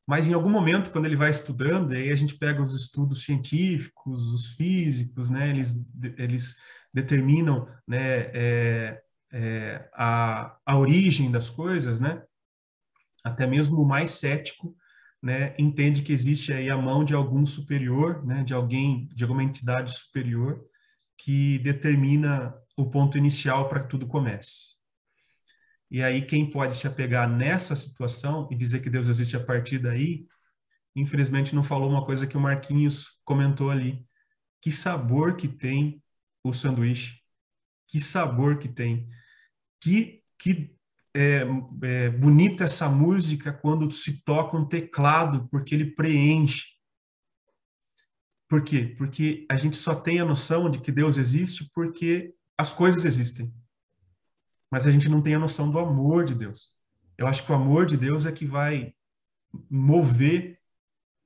Mas 0.07 0.27
em 0.27 0.33
algum 0.33 0.49
momento, 0.49 0.91
quando 0.91 1.05
ele 1.05 1.15
vai 1.15 1.31
estudando, 1.31 1.93
aí 1.93 2.11
a 2.11 2.15
gente 2.15 2.35
pega 2.35 2.61
os 2.61 2.75
estudos 2.75 3.23
científicos, 3.23 4.31
os 4.31 4.55
físicos, 4.55 5.29
né, 5.29 5.49
eles, 5.49 5.73
eles 6.17 6.55
determinam 6.93 7.67
né, 7.87 8.29
é, 8.33 9.01
é, 9.31 9.89
a, 9.93 10.57
a 10.63 10.77
origem 10.77 11.31
das 11.31 11.49
coisas, 11.49 11.99
né, 11.99 12.23
até 13.23 13.47
mesmo 13.47 13.81
o 13.81 13.87
mais 13.87 14.11
cético 14.11 14.75
né, 15.25 15.55
entende 15.57 16.03
que 16.03 16.13
existe 16.13 16.53
aí 16.53 16.69
a 16.69 16.77
mão 16.77 17.03
de 17.03 17.15
algum 17.15 17.47
superior, 17.47 18.23
né, 18.23 18.43
de 18.43 18.53
alguém, 18.53 19.07
de 19.07 19.23
alguma 19.23 19.43
entidade 19.43 19.97
superior, 19.97 20.63
que 21.17 21.57
determina 21.57 22.53
o 22.77 22.87
ponto 22.91 23.17
inicial 23.17 23.67
para 23.67 23.79
que 23.79 23.89
tudo 23.89 24.05
comece. 24.05 24.75
E 25.89 26.03
aí 26.03 26.23
quem 26.23 26.47
pode 26.47 26.75
se 26.77 26.85
apegar 26.85 27.27
nessa 27.27 27.75
situação 27.75 28.47
e 28.51 28.55
dizer 28.55 28.81
que 28.81 28.89
Deus 28.89 29.07
existe 29.07 29.35
a 29.35 29.43
partir 29.43 29.79
daí, 29.79 30.27
infelizmente 30.95 31.55
não 31.55 31.63
falou 31.63 31.89
uma 31.89 32.05
coisa 32.05 32.27
que 32.27 32.37
o 32.37 32.39
Marquinhos 32.39 33.17
comentou 33.23 33.71
ali. 33.71 34.05
Que 34.61 34.71
sabor 34.71 35.35
que 35.35 35.47
tem 35.47 36.03
o 36.43 36.53
sanduíche. 36.53 37.19
Que 37.87 37.99
sabor 37.99 38.59
que 38.59 38.67
tem. 38.67 39.09
Que, 39.81 40.21
que 40.37 40.74
é, 41.15 41.47
é, 41.81 42.09
bonita 42.09 42.65
essa 42.65 42.89
música 42.89 43.53
quando 43.53 43.89
se 43.89 44.21
toca 44.23 44.57
um 44.57 44.65
teclado, 44.65 45.47
porque 45.49 45.73
ele 45.73 45.91
preenche. 45.91 46.65
Por 48.49 48.61
quê? 48.61 48.93
Porque 48.97 49.45
a 49.49 49.55
gente 49.55 49.77
só 49.77 49.95
tem 49.95 50.19
a 50.19 50.25
noção 50.25 50.69
de 50.69 50.79
que 50.79 50.91
Deus 50.91 51.15
existe 51.17 51.71
porque 51.73 52.35
as 52.57 52.73
coisas 52.73 53.05
existem. 53.05 53.53
Mas 54.69 54.85
a 54.85 54.91
gente 54.91 55.07
não 55.07 55.21
tem 55.21 55.35
a 55.35 55.39
noção 55.39 55.71
do 55.71 55.79
amor 55.79 56.25
de 56.25 56.35
Deus. 56.35 56.69
Eu 57.17 57.27
acho 57.27 57.45
que 57.45 57.51
o 57.51 57.55
amor 57.55 57.85
de 57.85 57.95
Deus 57.95 58.25
é 58.25 58.31
que 58.31 58.45
vai 58.45 58.93
mover 59.69 60.59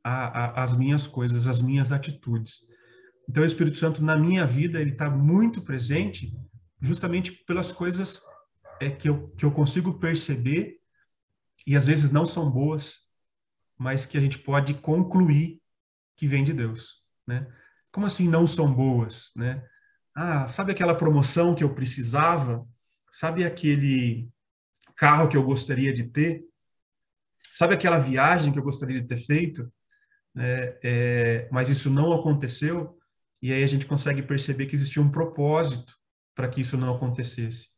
a, 0.03 0.61
a, 0.61 0.63
as 0.63 0.71
minhas 0.71 1.07
coisas, 1.07 1.47
as 1.47 1.59
minhas 1.59 1.91
atitudes. 1.91 2.59
Então, 3.27 3.41
o 3.41 3.45
Espírito 3.45 3.79
Santo 3.79 4.03
na 4.03 4.15
minha 4.15 4.45
vida 4.45 4.79
ele 4.79 4.91
está 4.91 5.09
muito 5.09 5.63
presente, 5.63 6.31
justamente 6.79 7.31
pelas 7.31 7.71
coisas 7.71 8.21
é 8.79 8.89
que 8.89 9.09
eu, 9.09 9.29
que 9.29 9.45
eu 9.45 9.51
consigo 9.51 9.99
perceber 9.99 10.79
e 11.65 11.75
às 11.75 11.85
vezes 11.85 12.09
não 12.11 12.25
são 12.25 12.49
boas, 12.49 12.99
mas 13.77 14.05
que 14.05 14.17
a 14.17 14.21
gente 14.21 14.37
pode 14.37 14.73
concluir 14.75 15.61
que 16.15 16.27
vem 16.27 16.43
de 16.43 16.53
Deus 16.53 16.99
né? 17.29 17.47
Como 17.91 18.07
assim 18.07 18.27
não 18.27 18.47
são 18.47 18.73
boas, 18.73 19.31
né? 19.35 19.63
Ah, 20.15 20.47
sabe 20.47 20.71
aquela 20.71 20.95
promoção 20.95 21.55
que 21.55 21.63
eu 21.63 21.73
precisava? 21.73 22.67
Sabe 23.11 23.45
aquele 23.45 24.27
carro 24.95 25.29
que 25.29 25.37
eu 25.37 25.43
gostaria 25.43 25.93
de 25.93 26.03
ter? 26.03 26.43
Sabe 27.51 27.75
aquela 27.75 27.99
viagem 27.99 28.51
que 28.51 28.59
eu 28.59 28.63
gostaria 28.63 28.99
de 28.99 29.07
ter 29.07 29.17
feito? 29.17 29.71
É, 30.35 30.79
é, 30.83 31.49
mas 31.51 31.69
isso 31.69 31.89
não 31.89 32.11
aconteceu 32.13 32.97
e 33.41 33.53
aí 33.53 33.63
a 33.63 33.67
gente 33.67 33.85
consegue 33.85 34.21
perceber 34.21 34.65
que 34.65 34.75
existia 34.75 35.01
um 35.01 35.11
propósito 35.11 35.95
para 36.35 36.47
que 36.49 36.61
isso 36.61 36.77
não 36.77 36.95
acontecesse. 36.95 37.69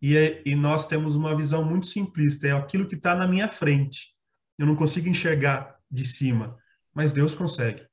E, 0.00 0.16
é, 0.16 0.42
e 0.44 0.54
nós 0.54 0.86
temos 0.86 1.16
uma 1.16 1.34
visão 1.34 1.64
muito 1.64 1.86
simplista, 1.86 2.46
é 2.46 2.52
aquilo 2.52 2.86
que 2.86 2.94
está 2.94 3.14
na 3.14 3.26
minha 3.26 3.48
frente. 3.48 4.14
Eu 4.58 4.66
não 4.66 4.76
consigo 4.76 5.08
enxergar 5.08 5.76
de 5.90 6.04
cima, 6.04 6.56
mas 6.94 7.12
Deus 7.12 7.34
consegue. 7.34 7.86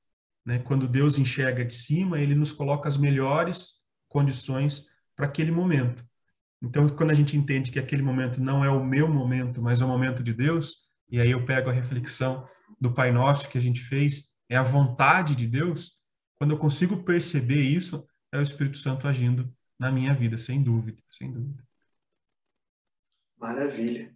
Né? 0.45 0.59
Quando 0.59 0.87
Deus 0.87 1.17
enxerga 1.17 1.63
de 1.63 1.73
cima, 1.73 2.19
ele 2.19 2.35
nos 2.35 2.51
coloca 2.51 2.87
as 2.89 2.97
melhores 2.97 3.79
condições 4.07 4.87
para 5.15 5.25
aquele 5.25 5.51
momento. 5.51 6.05
Então, 6.61 6.87
quando 6.87 7.11
a 7.11 7.15
gente 7.15 7.35
entende 7.35 7.71
que 7.71 7.79
aquele 7.79 8.01
momento 8.01 8.41
não 8.41 8.63
é 8.63 8.69
o 8.69 8.83
meu 8.83 9.07
momento, 9.07 9.61
mas 9.61 9.81
é 9.81 9.85
o 9.85 9.87
momento 9.87 10.23
de 10.23 10.33
Deus, 10.33 10.87
e 11.09 11.19
aí 11.19 11.31
eu 11.31 11.45
pego 11.45 11.69
a 11.69 11.73
reflexão 11.73 12.47
do 12.79 12.93
Pai 12.93 13.11
Nosso 13.11 13.49
que 13.49 13.57
a 13.57 13.61
gente 13.61 13.81
fez, 13.81 14.29
é 14.49 14.55
a 14.55 14.63
vontade 14.63 15.35
de 15.35 15.47
Deus, 15.47 15.97
quando 16.35 16.51
eu 16.51 16.57
consigo 16.57 17.03
perceber 17.03 17.61
isso, 17.61 18.05
é 18.31 18.37
o 18.37 18.41
Espírito 18.41 18.77
Santo 18.77 19.07
agindo 19.07 19.53
na 19.79 19.91
minha 19.91 20.13
vida, 20.13 20.37
sem 20.37 20.63
dúvida, 20.63 21.01
sem 21.09 21.31
dúvida. 21.31 21.63
Maravilha. 23.43 24.09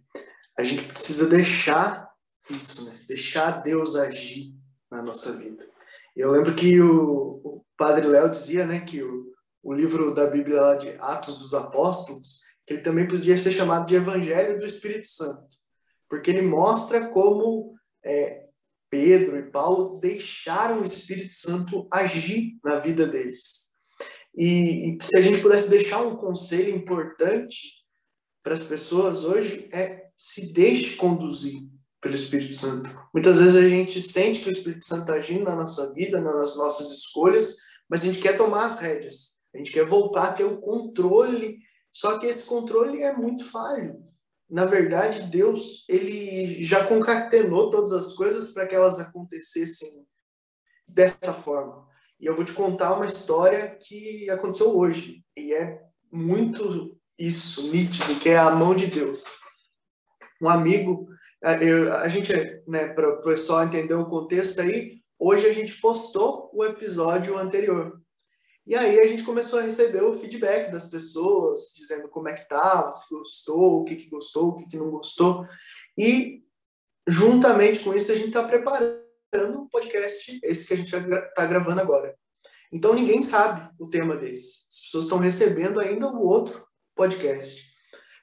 A 0.58 0.64
gente 0.64 0.84
precisa 0.84 1.28
deixar 1.28 2.10
isso, 2.48 2.86
né? 2.86 2.98
Deixar 3.06 3.62
Deus 3.62 3.94
agir 3.94 4.54
na 4.90 5.02
nossa 5.02 5.32
vida. 5.32 5.68
Eu 6.16 6.32
lembro 6.32 6.54
que 6.54 6.80
o, 6.80 7.38
o 7.44 7.64
padre 7.76 8.06
Léo 8.06 8.30
dizia, 8.30 8.64
né, 8.64 8.80
que 8.80 9.02
o, 9.02 9.26
o 9.62 9.74
livro 9.74 10.14
da 10.14 10.26
Bíblia 10.26 10.62
lá 10.62 10.76
de 10.76 10.96
Atos 10.98 11.36
dos 11.36 11.52
Apóstolos, 11.52 12.40
que 12.66 12.72
ele 12.72 12.80
também 12.80 13.06
podia 13.06 13.36
ser 13.36 13.52
chamado 13.52 13.86
de 13.86 13.96
Evangelho 13.96 14.58
do 14.58 14.64
Espírito 14.64 15.08
Santo, 15.08 15.46
porque 16.08 16.30
ele 16.30 16.40
mostra 16.40 17.06
como 17.08 17.74
é, 18.02 18.46
Pedro 18.88 19.38
e 19.38 19.50
Paulo 19.50 20.00
deixaram 20.00 20.80
o 20.80 20.84
Espírito 20.84 21.34
Santo 21.34 21.86
agir 21.92 22.58
na 22.64 22.76
vida 22.78 23.06
deles. 23.06 23.74
E, 24.34 24.96
e 24.96 24.98
se 25.02 25.18
a 25.18 25.20
gente 25.20 25.42
pudesse 25.42 25.68
deixar 25.68 26.00
um 26.00 26.16
conselho 26.16 26.74
importante 26.74 27.78
para 28.48 28.54
as 28.54 28.62
pessoas 28.62 29.26
hoje 29.26 29.68
é 29.74 30.08
se 30.16 30.54
deixe 30.54 30.96
conduzir 30.96 31.68
pelo 32.00 32.14
Espírito 32.14 32.54
Santo. 32.54 32.88
Muitas 33.12 33.40
vezes 33.40 33.56
a 33.56 33.68
gente 33.68 34.00
sente 34.00 34.40
que 34.40 34.48
o 34.48 34.50
Espírito 34.50 34.86
Santo 34.86 35.02
está 35.02 35.16
agindo 35.16 35.44
na 35.44 35.54
nossa 35.54 35.92
vida, 35.92 36.18
nas 36.18 36.56
nossas 36.56 36.90
escolhas, 36.90 37.56
mas 37.90 38.00
a 38.00 38.06
gente 38.06 38.22
quer 38.22 38.38
tomar 38.38 38.64
as 38.64 38.80
rédeas, 38.80 39.36
a 39.54 39.58
gente 39.58 39.70
quer 39.70 39.84
voltar 39.84 40.28
a 40.28 40.32
ter 40.32 40.44
o 40.44 40.62
controle, 40.62 41.58
só 41.90 42.18
que 42.18 42.24
esse 42.24 42.46
controle 42.46 43.02
é 43.02 43.14
muito 43.14 43.44
falho. 43.44 44.02
Na 44.48 44.64
verdade, 44.64 45.26
Deus 45.26 45.84
ele 45.86 46.62
já 46.62 46.86
concatenou 46.86 47.68
todas 47.68 47.92
as 47.92 48.14
coisas 48.14 48.54
para 48.54 48.66
que 48.66 48.74
elas 48.74 48.98
acontecessem 48.98 50.06
dessa 50.86 51.34
forma. 51.34 51.86
E 52.18 52.24
eu 52.24 52.34
vou 52.34 52.46
te 52.46 52.54
contar 52.54 52.96
uma 52.96 53.04
história 53.04 53.76
que 53.76 54.30
aconteceu 54.30 54.74
hoje, 54.74 55.22
e 55.36 55.52
é 55.52 55.82
muito 56.10 56.97
isso, 57.18 57.70
nítido, 57.70 58.18
que 58.20 58.28
é 58.28 58.38
a 58.38 58.50
mão 58.50 58.74
de 58.74 58.86
Deus. 58.86 59.24
Um 60.40 60.48
amigo 60.48 61.08
eu, 61.60 61.92
a 61.94 62.08
gente, 62.08 62.32
né, 62.66 62.88
para 62.88 63.08
o 63.08 63.22
pessoal 63.22 63.64
entender 63.64 63.94
o 63.94 64.06
contexto 64.06 64.60
aí, 64.60 65.00
hoje 65.18 65.46
a 65.46 65.52
gente 65.52 65.80
postou 65.80 66.50
o 66.52 66.64
episódio 66.64 67.38
anterior. 67.38 68.00
E 68.66 68.74
aí 68.74 69.00
a 69.00 69.06
gente 69.06 69.22
começou 69.22 69.60
a 69.60 69.62
receber 69.62 70.02
o 70.02 70.14
feedback 70.14 70.70
das 70.70 70.90
pessoas, 70.90 71.72
dizendo 71.74 72.08
como 72.08 72.28
é 72.28 72.34
que 72.34 72.46
tá, 72.48 72.90
se 72.92 73.14
gostou, 73.14 73.80
o 73.80 73.84
que, 73.84 73.96
que 73.96 74.10
gostou, 74.10 74.48
o 74.48 74.56
que, 74.56 74.66
que 74.66 74.76
não 74.76 74.90
gostou. 74.90 75.46
E, 75.96 76.42
juntamente 77.06 77.80
com 77.80 77.94
isso, 77.94 78.12
a 78.12 78.14
gente 78.14 78.28
está 78.28 78.46
preparando 78.46 79.00
um 79.32 79.68
podcast, 79.68 80.38
esse 80.42 80.66
que 80.66 80.74
a 80.74 80.76
gente 80.76 80.94
está 80.94 81.46
gravando 81.46 81.80
agora. 81.80 82.14
Então, 82.70 82.92
ninguém 82.92 83.22
sabe 83.22 83.70
o 83.78 83.88
tema 83.88 84.16
desse. 84.16 84.66
As 84.68 84.80
pessoas 84.80 85.04
estão 85.04 85.18
recebendo 85.18 85.80
ainda 85.80 86.08
o 86.08 86.26
outro 86.26 86.67
podcast. 86.98 87.62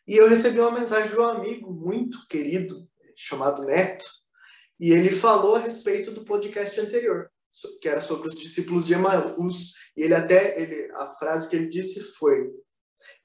E 0.05 0.17
eu 0.17 0.27
recebi 0.27 0.59
uma 0.59 0.77
mensagem 0.77 1.09
de 1.09 1.17
um 1.17 1.23
amigo 1.23 1.73
muito 1.73 2.27
querido, 2.27 2.85
chamado 3.15 3.63
Neto, 3.63 4.05
e 4.77 4.91
ele 4.91 5.09
falou 5.09 5.55
a 5.55 5.59
respeito 5.59 6.11
do 6.11 6.25
podcast 6.25 6.77
anterior. 6.81 7.31
que 7.81 7.87
era 7.87 8.01
sobre 8.01 8.27
os 8.27 8.35
discípulos 8.35 8.85
de 8.85 8.93
Emaús, 8.93 9.75
e 9.95 10.03
ele 10.03 10.13
até, 10.13 10.61
ele, 10.61 10.91
a 10.95 11.07
frase 11.07 11.49
que 11.49 11.55
ele 11.55 11.69
disse 11.69 12.01
foi, 12.17 12.51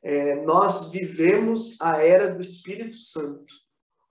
é, 0.04 0.36
nós 0.42 0.92
vivemos 0.92 1.80
a 1.80 2.00
era 2.00 2.32
do 2.32 2.40
Espírito 2.40 2.96
Santo. 2.96 3.52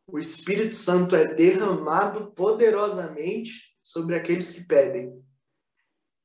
O 0.06 0.20
Espírito 0.20 0.76
Santo 0.76 1.16
é 1.16 1.34
derramado 1.34 2.34
poderosamente 2.34 3.52
sobre 3.82 4.16
aqueles 4.16 4.52
que 4.52 4.68
pedem. 4.68 5.14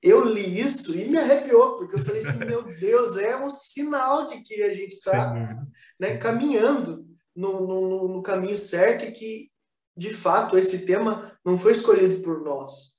Eu 0.04 0.23
li 0.23 0.61
isso 0.61 0.94
e 0.94 1.06
me 1.06 1.16
arrepiou, 1.16 1.78
porque 1.78 1.94
eu 1.94 2.04
falei 2.04 2.20
assim, 2.20 2.38
meu 2.44 2.62
Deus, 2.62 3.16
é 3.16 3.42
um 3.42 3.49
sinal 3.49 4.26
de 4.26 4.42
que 4.42 4.62
a 4.62 4.70
gente 4.70 4.92
está 4.92 5.64
né, 5.99 6.18
caminhando 6.18 7.06
no, 7.34 7.66
no, 7.66 8.08
no 8.08 8.23
caminho 8.23 8.58
certo 8.58 9.06
e 9.06 9.12
que, 9.12 9.50
de 9.96 10.12
fato, 10.12 10.58
esse 10.58 10.84
tema 10.84 11.32
não 11.42 11.56
foi 11.56 11.73
escolhido 11.73 12.20
por 12.20 12.42
nós. 12.42 12.99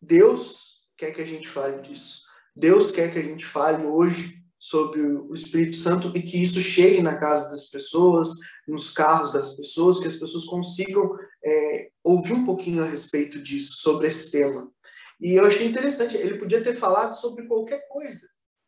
Deus 0.00 0.86
quer 0.96 1.12
que 1.12 1.20
a 1.20 1.26
gente 1.26 1.46
fale 1.46 1.82
disso. 1.82 2.22
Deus 2.56 2.90
quer 2.90 3.12
que 3.12 3.18
a 3.18 3.22
gente 3.22 3.44
fale 3.44 3.84
hoje 3.84 4.42
sobre 4.58 5.02
o 5.02 5.34
Espírito 5.34 5.76
Santo 5.76 6.12
e 6.16 6.22
que 6.22 6.42
isso 6.42 6.60
chegue 6.62 7.02
na 7.02 7.18
casa 7.18 7.50
das 7.50 7.66
pessoas, 7.66 8.30
nos 8.66 8.90
carros 8.90 9.32
das 9.32 9.54
pessoas, 9.54 10.00
que 10.00 10.06
as 10.06 10.16
pessoas 10.16 10.44
consigam 10.44 11.10
é, 11.44 11.90
ouvir 12.02 12.32
um 12.32 12.44
pouquinho 12.44 12.82
a 12.82 12.86
respeito 12.86 13.42
disso, 13.42 13.74
sobre 13.82 14.08
esse 14.08 14.30
tema. 14.30 14.70
E 15.22 15.34
eu 15.36 15.46
achei 15.46 15.68
interessante, 15.68 16.16
ele 16.16 16.36
podia 16.36 16.60
ter 16.60 16.74
falado 16.74 17.12
sobre 17.12 17.46
qualquer 17.46 17.86
coisa, 17.88 18.26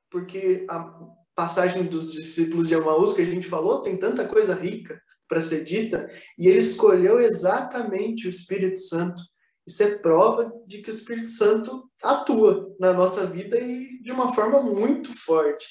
porque 0.08 0.64
a 0.70 0.88
passagem 1.34 1.82
dos 1.82 2.12
discípulos 2.12 2.68
de 2.68 2.76
Amaús 2.76 3.12
que 3.12 3.22
a 3.22 3.26
gente 3.26 3.48
falou 3.48 3.82
tem 3.82 3.96
tanta 3.96 4.26
coisa 4.28 4.54
rica 4.54 5.02
para 5.28 5.40
ser 5.40 5.64
dita, 5.64 6.08
e 6.38 6.46
ele 6.46 6.60
escolheu 6.60 7.20
exatamente 7.20 8.28
o 8.28 8.30
Espírito 8.30 8.78
Santo. 8.78 9.20
Isso 9.66 9.82
é 9.82 9.98
prova 9.98 10.52
de 10.64 10.80
que 10.80 10.90
o 10.90 10.92
Espírito 10.92 11.30
Santo 11.30 11.90
atua 12.00 12.72
na 12.78 12.92
nossa 12.92 13.26
vida 13.26 13.58
e 13.58 14.00
de 14.00 14.12
uma 14.12 14.32
forma 14.32 14.62
muito 14.62 15.12
forte. 15.12 15.66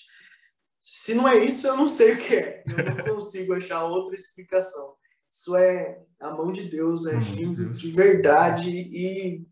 Se 0.81 1.13
não 1.13 1.25
é 1.29 1.37
isso, 1.37 1.65
eu 1.65 1.77
não 1.77 1.87
sei 1.87 2.13
o 2.13 2.17
que 2.17 2.35
é. 2.35 2.63
Eu 2.67 3.05
não 3.05 3.15
consigo 3.15 3.53
achar 3.53 3.85
outra 3.85 4.15
explicação. 4.15 4.95
Isso 5.31 5.55
é 5.55 5.97
a 6.19 6.31
mão 6.31 6.51
de 6.51 6.63
Deus 6.63 7.05
agindo 7.07 7.71
de 7.71 7.89
verdade 7.89 8.69
e, 8.69 9.45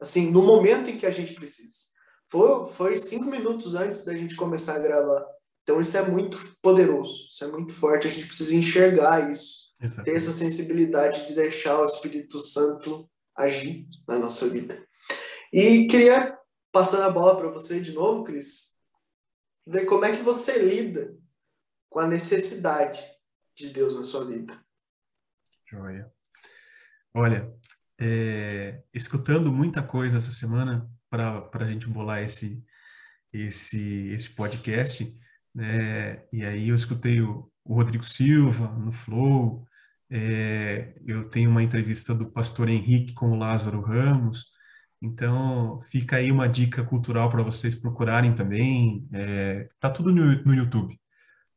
assim, 0.00 0.30
no 0.30 0.42
momento 0.42 0.90
em 0.90 0.96
que 0.96 1.06
a 1.06 1.10
gente 1.10 1.34
precisa. 1.34 1.94
Foi, 2.28 2.66
foi 2.72 2.96
cinco 2.96 3.26
minutos 3.26 3.74
antes 3.74 4.04
da 4.04 4.14
gente 4.14 4.36
começar 4.36 4.76
a 4.76 4.80
gravar. 4.80 5.24
Então, 5.62 5.80
isso 5.80 5.96
é 5.96 6.02
muito 6.02 6.56
poderoso, 6.60 7.28
isso 7.30 7.44
é 7.44 7.46
muito 7.46 7.72
forte. 7.72 8.06
A 8.06 8.10
gente 8.10 8.26
precisa 8.26 8.54
enxergar 8.54 9.30
isso, 9.30 9.74
Exatamente. 9.80 10.10
ter 10.10 10.16
essa 10.16 10.32
sensibilidade 10.32 11.26
de 11.26 11.34
deixar 11.34 11.80
o 11.80 11.86
Espírito 11.86 12.38
Santo 12.40 13.08
agir 13.36 13.86
na 14.06 14.18
nossa 14.18 14.48
vida. 14.48 14.86
E 15.52 15.86
queria 15.86 16.38
passar 16.72 17.06
a 17.06 17.10
bola 17.10 17.36
para 17.36 17.48
você 17.48 17.80
de 17.80 17.92
novo, 17.92 18.24
Cris, 18.24 18.74
ver 19.66 19.86
como 19.86 20.04
é 20.04 20.16
que 20.16 20.22
você 20.22 20.58
lida 20.58 21.16
com 21.88 22.00
a 22.00 22.06
necessidade 22.06 23.00
de 23.56 23.68
Deus 23.68 23.96
na 23.96 24.04
sua 24.04 24.24
vida. 24.24 24.52
Joia. 25.64 26.12
Olha, 27.14 27.53
é, 27.98 28.82
escutando 28.92 29.52
muita 29.52 29.82
coisa 29.82 30.18
essa 30.18 30.30
semana 30.30 30.88
para 31.10 31.48
a 31.52 31.66
gente 31.66 31.88
bolar 31.88 32.22
esse, 32.22 32.62
esse, 33.32 34.08
esse 34.08 34.30
podcast, 34.30 35.16
né? 35.54 36.24
e 36.32 36.44
aí 36.44 36.68
eu 36.68 36.74
escutei 36.74 37.20
o, 37.20 37.50
o 37.64 37.74
Rodrigo 37.74 38.04
Silva 38.04 38.68
no 38.68 38.92
Flow, 38.92 39.66
é, 40.10 40.94
eu 41.06 41.28
tenho 41.28 41.50
uma 41.50 41.62
entrevista 41.62 42.14
do 42.14 42.32
pastor 42.32 42.68
Henrique 42.68 43.14
com 43.14 43.30
o 43.30 43.36
Lázaro 43.36 43.80
Ramos, 43.80 44.54
então, 45.04 45.80
fica 45.90 46.16
aí 46.16 46.32
uma 46.32 46.48
dica 46.48 46.82
cultural 46.82 47.28
para 47.28 47.42
vocês 47.42 47.74
procurarem 47.74 48.34
também. 48.34 49.06
É, 49.12 49.68
tá 49.78 49.90
tudo 49.90 50.10
no, 50.10 50.24
no 50.44 50.54
YouTube. 50.54 50.98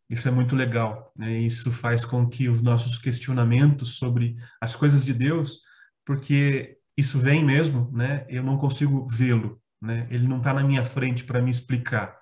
Isso 0.10 0.28
é 0.28 0.32
muito 0.32 0.56
legal, 0.56 1.14
né? 1.16 1.40
Isso 1.40 1.72
faz 1.72 2.04
com 2.04 2.28
que 2.28 2.50
os 2.50 2.62
nossos 2.62 2.98
questionamentos 2.98 3.96
sobre 3.98 4.36
as 4.62 4.76
coisas 4.76 5.04
de 5.06 5.14
Deus, 5.14 5.62
porque 6.08 6.80
isso 6.96 7.20
vem 7.20 7.44
mesmo, 7.44 7.92
né? 7.92 8.26
Eu 8.30 8.42
não 8.42 8.58
consigo 8.58 9.06
vê-lo, 9.06 9.62
né? 9.82 10.08
Ele 10.10 10.26
não 10.26 10.38
está 10.38 10.54
na 10.54 10.64
minha 10.64 10.86
frente 10.86 11.26
para 11.26 11.42
me 11.42 11.52
explicar. 11.52 12.18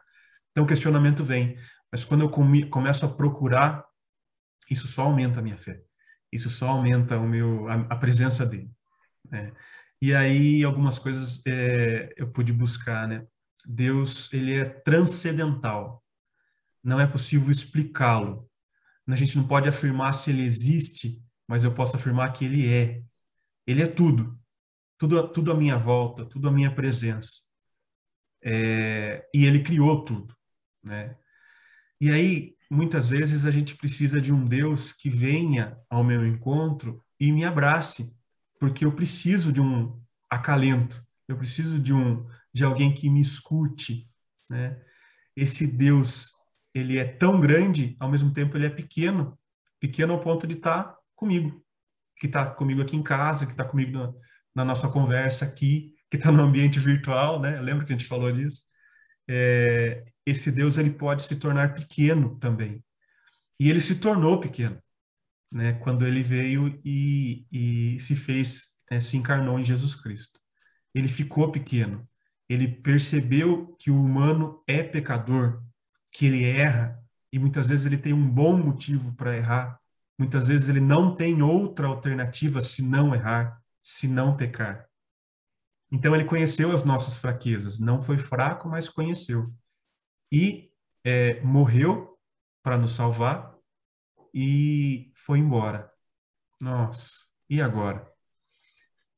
Então, 0.49 0.63
o 0.63 0.67
questionamento 0.67 1.23
vem. 1.23 1.55
Mas 1.91 2.03
quando 2.03 2.21
eu 2.21 2.29
come, 2.31 2.67
começo 2.67 3.05
a 3.05 3.09
procurar, 3.09 3.85
isso 4.71 4.87
só 4.87 5.03
aumenta 5.03 5.39
a 5.39 5.43
minha 5.43 5.59
fé. 5.59 5.83
Isso 6.31 6.49
só 6.49 6.69
aumenta 6.69 7.19
o 7.19 7.27
meu, 7.27 7.69
a, 7.69 7.75
a 7.91 7.95
presença 7.95 8.43
dele. 8.43 8.71
Né? 9.29 9.53
E 10.01 10.15
aí 10.15 10.63
algumas 10.63 10.97
coisas 10.97 11.43
é, 11.45 12.11
eu 12.17 12.27
pude 12.31 12.51
buscar, 12.51 13.07
né? 13.07 13.23
Deus, 13.67 14.33
ele 14.33 14.57
é 14.57 14.65
transcendental. 14.65 16.03
Não 16.83 16.99
é 16.99 17.05
possível 17.05 17.51
explicá-lo. 17.51 18.49
A 19.07 19.15
gente 19.15 19.37
não 19.37 19.47
pode 19.47 19.69
afirmar 19.69 20.13
se 20.13 20.31
ele 20.31 20.43
existe, 20.43 21.21
mas 21.47 21.63
eu 21.63 21.71
posso 21.71 21.95
afirmar 21.95 22.33
que 22.33 22.45
ele 22.45 22.67
é. 22.67 23.03
Ele 23.65 23.81
é 23.81 23.87
tudo. 23.87 24.39
Tudo, 24.97 25.27
tudo 25.29 25.51
à 25.51 25.55
minha 25.55 25.77
volta, 25.77 26.25
tudo 26.25 26.47
à 26.47 26.51
minha 26.51 26.73
presença. 26.73 27.41
É, 28.43 29.27
e 29.33 29.45
ele 29.45 29.63
criou 29.63 30.05
tudo, 30.05 30.35
né? 30.83 31.17
E 31.99 32.11
aí, 32.11 32.55
muitas 32.69 33.09
vezes 33.09 33.45
a 33.45 33.51
gente 33.51 33.75
precisa 33.75 34.21
de 34.21 34.31
um 34.31 34.45
Deus 34.45 34.93
que 34.93 35.09
venha 35.09 35.77
ao 35.89 36.03
meu 36.03 36.25
encontro 36.25 37.03
e 37.19 37.31
me 37.31 37.43
abrace 37.43 38.15
porque 38.59 38.85
eu 38.85 38.91
preciso 38.91 39.51
de 39.51 39.61
um 39.61 39.99
acalento, 40.29 41.03
eu 41.27 41.37
preciso 41.37 41.79
de 41.79 41.93
um 41.93 42.25
de 42.53 42.63
alguém 42.63 42.93
que 42.93 43.09
me 43.09 43.19
escute, 43.19 44.09
né? 44.49 44.81
Esse 45.35 45.67
Deus, 45.67 46.29
ele 46.73 46.97
é 46.97 47.03
tão 47.03 47.39
grande, 47.41 47.97
ao 47.99 48.09
mesmo 48.09 48.31
tempo 48.31 48.55
ele 48.55 48.67
é 48.67 48.69
pequeno, 48.69 49.37
pequeno 49.79 50.13
ao 50.13 50.21
ponto 50.21 50.47
de 50.47 50.55
estar 50.55 50.83
tá 50.83 50.97
comigo, 51.15 51.64
que 52.17 52.27
está 52.27 52.45
comigo 52.45 52.81
aqui 52.81 52.95
em 52.95 53.03
casa, 53.03 53.45
que 53.45 53.51
está 53.51 53.65
comigo 53.65 53.91
na, 53.91 54.13
na, 54.55 54.65
nossa 54.65 54.89
conversa 54.89 55.45
aqui, 55.45 55.93
que 56.09 56.17
está 56.17 56.31
no 56.31 56.43
ambiente 56.43 56.79
virtual, 56.79 57.39
né? 57.39 57.59
Lembra 57.61 57.85
que 57.85 57.93
a 57.93 57.97
gente 57.97 58.07
falou 58.07 58.31
disso? 58.31 58.63
É, 59.27 60.05
esse 60.25 60.51
Deus 60.51 60.77
ele 60.77 60.91
pode 60.91 61.23
se 61.23 61.35
tornar 61.37 61.73
pequeno 61.73 62.37
também, 62.39 62.83
e 63.59 63.69
ele 63.69 63.81
se 63.81 63.95
tornou 63.95 64.39
pequeno 64.39 64.81
né, 65.55 65.73
quando 65.73 66.05
ele 66.05 66.21
veio 66.21 66.79
e, 66.83 67.45
e 67.51 67.99
se 67.99 68.15
fez, 68.15 68.77
é, 68.89 68.99
se 68.99 69.15
encarnou 69.15 69.57
em 69.57 69.63
Jesus 69.63 69.95
Cristo. 69.95 70.39
Ele 70.93 71.07
ficou 71.07 71.51
pequeno. 71.51 72.07
Ele 72.49 72.67
percebeu 72.67 73.75
que 73.79 73.89
o 73.89 74.03
humano 74.03 74.61
é 74.67 74.83
pecador, 74.83 75.63
que 76.13 76.25
ele 76.25 76.43
erra, 76.43 76.99
e 77.31 77.39
muitas 77.39 77.67
vezes 77.67 77.85
ele 77.85 77.97
tem 77.97 78.13
um 78.13 78.29
bom 78.29 78.57
motivo 78.57 79.15
para 79.15 79.35
errar. 79.35 79.79
Muitas 80.17 80.47
vezes 80.47 80.69
ele 80.69 80.79
não 80.79 81.15
tem 81.15 81.41
outra 81.41 81.87
alternativa 81.87 82.61
se 82.61 82.81
não 82.81 83.13
errar, 83.13 83.61
se 83.81 84.07
não 84.07 84.35
pecar. 84.35 84.89
Então 85.91 86.15
ele 86.15 86.25
conheceu 86.25 86.71
as 86.71 86.83
nossas 86.83 87.17
fraquezas, 87.17 87.79
não 87.79 87.99
foi 87.99 88.17
fraco, 88.17 88.67
mas 88.67 88.89
conheceu. 88.89 89.53
E 90.31 90.71
é, 91.03 91.41
morreu 91.41 92.17
para 92.63 92.77
nos 92.77 92.91
salvar 92.91 93.55
e 94.33 95.11
foi 95.15 95.39
embora. 95.39 95.91
Nossa, 96.59 97.11
e 97.49 97.61
agora? 97.61 98.09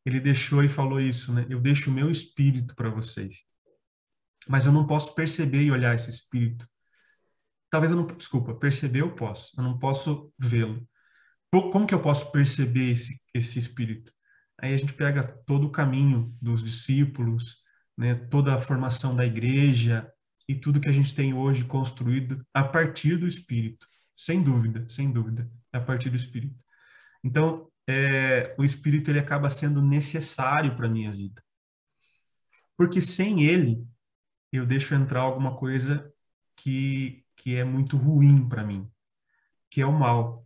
Ele 0.06 0.20
deixou 0.20 0.64
e 0.64 0.70
falou 0.70 1.00
isso, 1.00 1.34
né? 1.34 1.46
Eu 1.50 1.60
deixo 1.60 1.90
o 1.90 1.94
meu 1.94 2.10
espírito 2.10 2.76
para 2.76 2.90
vocês. 2.90 3.44
Mas 4.48 4.66
eu 4.66 4.72
não 4.72 4.88
posso 4.88 5.14
perceber 5.14 5.64
e 5.64 5.72
olhar 5.72 5.96
esse 5.96 6.10
espírito. 6.10 6.68
Talvez 7.70 7.92
eu 7.92 7.98
não, 7.98 8.06
desculpa, 8.06 8.56
perceber 8.56 9.02
eu 9.02 9.14
posso, 9.14 9.54
eu 9.58 9.64
não 9.64 9.78
posso 9.78 10.32
vê-lo. 10.38 10.88
Como 11.52 11.88
que 11.88 11.94
eu 11.94 12.02
posso 12.02 12.32
perceber 12.32 12.92
esse, 12.92 13.22
esse 13.34 13.60
espírito? 13.60 14.12
Aí 14.60 14.74
a 14.74 14.78
gente 14.78 14.94
pega 14.94 15.24
todo 15.24 15.68
o 15.68 15.72
caminho 15.72 16.36
dos 16.42 16.64
discípulos, 16.64 17.58
né, 17.98 18.16
toda 18.16 18.56
a 18.56 18.62
formação 18.62 19.16
da 19.16 19.26
igreja 19.26 20.10
e 20.48 20.56
tudo 20.56 20.80
que 20.80 20.90
a 20.90 20.94
gente 20.94 21.14
tem 21.14 21.34
hoje 21.34 21.66
construído 21.66 22.46
a 22.54 22.64
partir 22.64 23.18
do 23.18 23.28
espírito. 23.28 23.88
Sem 24.18 24.42
dúvida, 24.42 24.84
sem 24.90 25.12
dúvida, 25.12 25.50
é 25.72 25.78
a 25.78 25.82
partir 25.82 26.10
do 26.10 26.16
Espírito. 26.16 26.56
Então, 27.24 27.72
é, 27.88 28.56
o 28.58 28.64
Espírito 28.66 29.12
ele 29.12 29.20
acaba 29.20 29.50
sendo 29.50 29.80
necessário 29.80 30.76
para 30.76 30.90
minha 30.90 31.12
vida. 31.12 31.42
Porque 32.76 33.00
sem 33.00 33.44
ele, 33.44 33.86
eu 34.52 34.66
deixo 34.66 34.96
entrar 34.96 35.22
alguma 35.22 35.56
coisa 35.56 36.12
que, 36.56 37.24
que 37.38 37.56
é 37.56 37.64
muito 37.64 37.96
ruim 37.96 38.50
para 38.50 38.66
mim, 38.66 38.92
que 39.70 39.82
é 39.82 39.86
o 39.86 39.94
mal. 39.94 40.46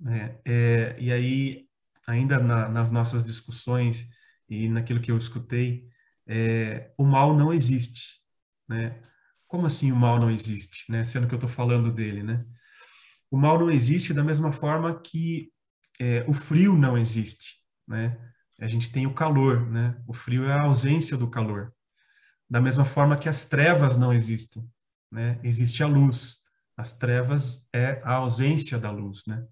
Né? 0.00 0.38
É, 0.44 0.96
e 0.98 1.12
aí, 1.12 1.68
ainda 2.06 2.40
na, 2.40 2.68
nas 2.68 2.90
nossas 2.90 3.22
discussões 3.22 4.08
e 4.48 4.68
naquilo 4.68 5.00
que 5.00 5.12
eu 5.12 5.16
escutei, 5.16 5.88
é, 6.26 6.92
o 6.98 7.04
mal 7.04 7.36
não 7.36 7.52
existe. 7.52 8.20
Né? 8.68 9.00
Como 9.46 9.66
assim 9.66 9.92
o 9.92 9.96
mal 9.96 10.18
não 10.18 10.30
existe? 10.30 10.90
Né? 10.90 11.04
Sendo 11.04 11.28
que 11.28 11.34
eu 11.34 11.38
estou 11.38 11.50
falando 11.50 11.92
dele, 11.92 12.24
né? 12.24 12.44
o 13.30 13.36
mal 13.36 13.58
não 13.58 13.70
existe 13.70 14.14
da 14.14 14.24
mesma 14.24 14.52
forma 14.52 15.00
que 15.00 15.52
é, 16.00 16.24
o 16.28 16.32
frio 16.32 16.76
não 16.76 16.96
existe, 16.96 17.56
né? 17.86 18.18
a 18.60 18.66
gente 18.66 18.90
tem 18.90 19.06
o 19.06 19.14
calor, 19.14 19.68
né? 19.70 20.00
O 20.06 20.14
frio 20.14 20.44
é 20.46 20.52
a 20.52 20.62
ausência 20.62 21.16
do 21.16 21.28
calor. 21.28 21.74
Da 22.48 22.60
mesma 22.60 22.84
forma 22.84 23.18
que 23.18 23.28
as 23.28 23.44
trevas 23.44 23.96
não 23.96 24.12
existem, 24.12 24.66
né? 25.10 25.40
Existe 25.42 25.82
a 25.82 25.86
luz. 25.86 26.44
As 26.76 26.92
trevas 26.92 27.66
é 27.72 28.00
a 28.04 28.14
ausência 28.14 28.78
da 28.78 28.90
luz, 28.90 29.22
né? 29.26 29.46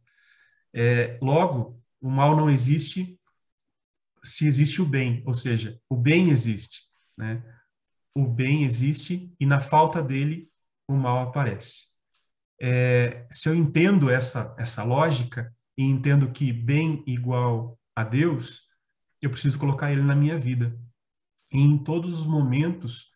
É, 0.74 1.18
logo, 1.22 1.80
o 2.00 2.10
mal 2.10 2.36
não 2.36 2.50
existe 2.50 3.18
se 4.22 4.46
existe 4.46 4.80
o 4.80 4.86
bem, 4.86 5.22
ou 5.26 5.34
seja, 5.34 5.78
o 5.88 5.96
bem 5.96 6.30
existe, 6.30 6.80
né? 7.16 7.42
O 8.14 8.26
bem 8.26 8.64
existe 8.64 9.34
e 9.38 9.46
na 9.46 9.60
falta 9.60 10.02
dele 10.02 10.50
o 10.88 10.94
mal 10.94 11.28
aparece. 11.28 11.84
É, 12.60 13.26
se 13.30 13.48
eu 13.48 13.54
entendo 13.54 14.08
essa 14.10 14.54
essa 14.58 14.82
lógica 14.82 15.54
e 15.76 15.84
entendo 15.84 16.32
que 16.32 16.52
bem 16.52 17.02
igual 17.06 17.78
a 17.94 18.02
Deus, 18.02 18.62
eu 19.20 19.30
preciso 19.30 19.58
colocar 19.58 19.92
ele 19.92 20.02
na 20.02 20.14
minha 20.14 20.38
vida. 20.38 20.78
E 21.52 21.58
em 21.58 21.78
todos 21.78 22.18
os 22.20 22.26
momentos 22.26 23.10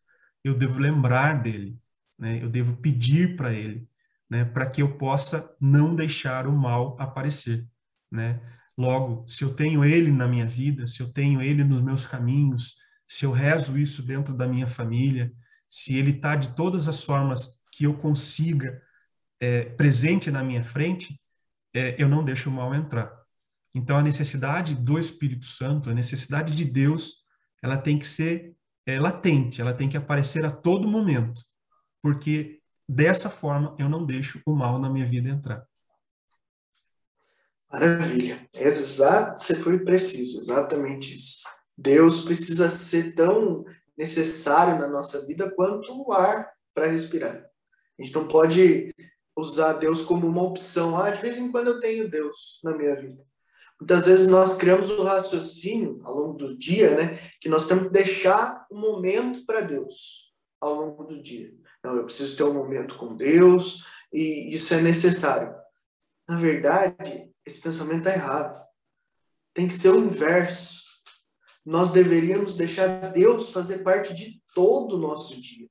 eu 0.45 0.57
devo 0.57 0.79
lembrar 0.79 1.43
dele, 1.43 1.79
né? 2.19 2.43
Eu 2.43 2.49
devo 2.49 2.77
pedir 2.77 3.37
para 3.37 3.53
ele, 3.53 3.89
né? 4.29 4.45
Para 4.45 4.69
que 4.69 4.83
eu 4.83 4.97
possa 4.97 5.55
não 5.61 5.95
deixar 5.95 6.47
o 6.47 6.53
mal 6.53 6.97
aparecer, 7.01 7.67
né? 8.11 8.41
Logo, 8.77 9.27
se 9.27 9.43
eu 9.43 9.55
tenho 9.55 9.85
ele 9.85 10.11
na 10.13 10.29
minha 10.29 10.47
vida, 10.47 10.87
se 10.87 11.01
eu 11.01 11.13
tenho 11.13 11.43
ele 11.43 11.65
nos 11.65 11.83
meus 11.83 12.07
caminhos, 12.07 12.77
se 13.09 13.25
eu 13.25 13.33
rezo 13.33 13.77
isso 13.77 14.03
dentro 14.03 14.35
da 14.35 14.47
minha 14.47 14.67
família, 14.67 15.33
se 15.69 15.97
ele 15.97 16.13
está 16.13 16.37
de 16.37 16.55
todas 16.55 16.89
as 16.89 17.03
formas 17.03 17.61
que 17.73 17.85
eu 17.85 17.95
consiga 17.95 18.81
é, 19.41 19.65
presente 19.65 20.31
na 20.31 20.43
minha 20.43 20.65
frente, 20.65 21.21
é, 21.75 22.01
eu 22.01 22.09
não 22.09 22.25
deixo 22.25 22.51
o 22.51 22.53
mal 22.53 22.75
entrar. 22.75 23.13
Então, 23.75 23.99
a 23.99 24.03
necessidade 24.03 24.75
do 24.75 24.99
Espírito 24.99 25.47
Santo, 25.47 25.91
a 25.91 25.95
necessidade 25.95 26.55
de 26.55 26.65
Deus, 26.65 27.25
ela 27.63 27.77
tem 27.77 27.99
que 27.99 28.07
ser 28.07 28.57
é, 28.87 28.99
latente, 28.99 29.61
ela 29.61 29.75
tem 29.75 29.89
que 29.89 29.97
aparecer 29.97 30.45
a 30.45 30.51
todo 30.51 30.89
momento, 30.89 31.43
porque 32.03 32.61
dessa 32.89 33.29
forma 33.29 33.75
eu 33.79 33.89
não 33.89 34.05
deixo 34.05 34.41
o 34.47 34.55
mal 34.55 34.79
na 34.79 34.89
minha 34.89 35.07
vida 35.07 35.29
entrar. 35.29 35.67
Maravilha. 37.71 38.49
Exato, 38.57 39.41
você 39.41 39.55
foi 39.55 39.79
preciso, 39.79 40.41
exatamente 40.41 41.15
isso. 41.15 41.43
Deus 41.77 42.23
precisa 42.23 42.71
ser 42.71 43.15
tão 43.15 43.65
necessário 43.97 44.79
na 44.79 44.89
nossa 44.89 45.25
vida 45.27 45.51
quanto 45.51 45.93
o 45.93 46.13
ar 46.13 46.51
para 46.75 46.87
respirar. 46.87 47.45
A 47.99 48.03
gente 48.03 48.15
não 48.15 48.27
pode 48.27 48.95
usar 49.37 49.75
Deus 49.75 50.03
como 50.03 50.27
uma 50.27 50.43
opção. 50.43 50.97
Ah, 50.97 51.11
de 51.11 51.21
vez 51.21 51.37
em 51.37 51.51
quando 51.51 51.69
eu 51.69 51.81
tenho 51.81 52.11
Deus 52.11 52.61
na 52.65 52.77
minha 52.77 52.97
vida. 52.97 53.23
Muitas 53.81 54.07
vezes 54.07 54.27
nós 54.27 54.57
criamos 54.57 54.91
o 54.91 55.03
um 55.03 55.05
raciocínio 55.05 56.01
ao 56.03 56.17
longo 56.17 56.35
do 56.35 56.59
dia, 56.59 56.97
né, 56.97 57.19
que 57.41 57.49
nós 57.49 57.69
temos 57.69 57.85
que 57.85 57.91
deixar 57.91 58.67
um 58.73 58.81
momento 58.81 59.47
para 59.47 59.61
Deus 59.61 60.33
ao 60.61 60.75
longo 60.75 61.05
do 61.05 61.23
dia. 61.23 61.55
Não, 61.89 61.97
eu 61.97 62.05
preciso 62.05 62.37
ter 62.37 62.43
um 62.43 62.53
momento 62.53 62.99
com 62.99 63.17
Deus 63.17 63.87
e 64.13 64.55
isso 64.55 64.75
é 64.75 64.83
necessário. 64.83 65.55
Na 66.29 66.37
verdade, 66.37 67.31
esse 67.47 67.63
pensamento 67.63 68.01
está 68.01 68.13
errado. 68.13 68.63
Tem 69.55 69.67
que 69.67 69.73
ser 69.73 69.95
o 69.95 69.99
inverso. 69.99 70.83
Nós 71.65 71.91
deveríamos 71.91 72.57
deixar 72.57 73.11
Deus 73.13 73.51
fazer 73.51 73.79
parte 73.79 74.15
de 74.15 74.43
todo 74.55 74.97
o 74.97 75.01
nosso 75.01 75.41
dia. 75.41 75.67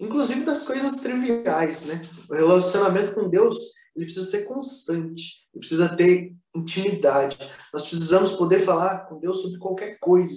Inclusive 0.00 0.44
das 0.44 0.62
coisas 0.62 0.96
triviais, 0.96 1.84
né? 1.84 2.00
O 2.30 2.34
relacionamento 2.34 3.14
com 3.14 3.28
Deus, 3.28 3.74
ele 3.94 4.06
precisa 4.06 4.30
ser 4.30 4.44
constante. 4.44 5.46
Ele 5.52 5.60
precisa 5.60 5.94
ter 5.94 6.34
intimidade. 6.54 7.36
Nós 7.70 7.86
precisamos 7.86 8.32
poder 8.32 8.60
falar 8.60 9.06
com 9.06 9.20
Deus 9.20 9.42
sobre 9.42 9.58
qualquer 9.58 9.98
coisa, 9.98 10.32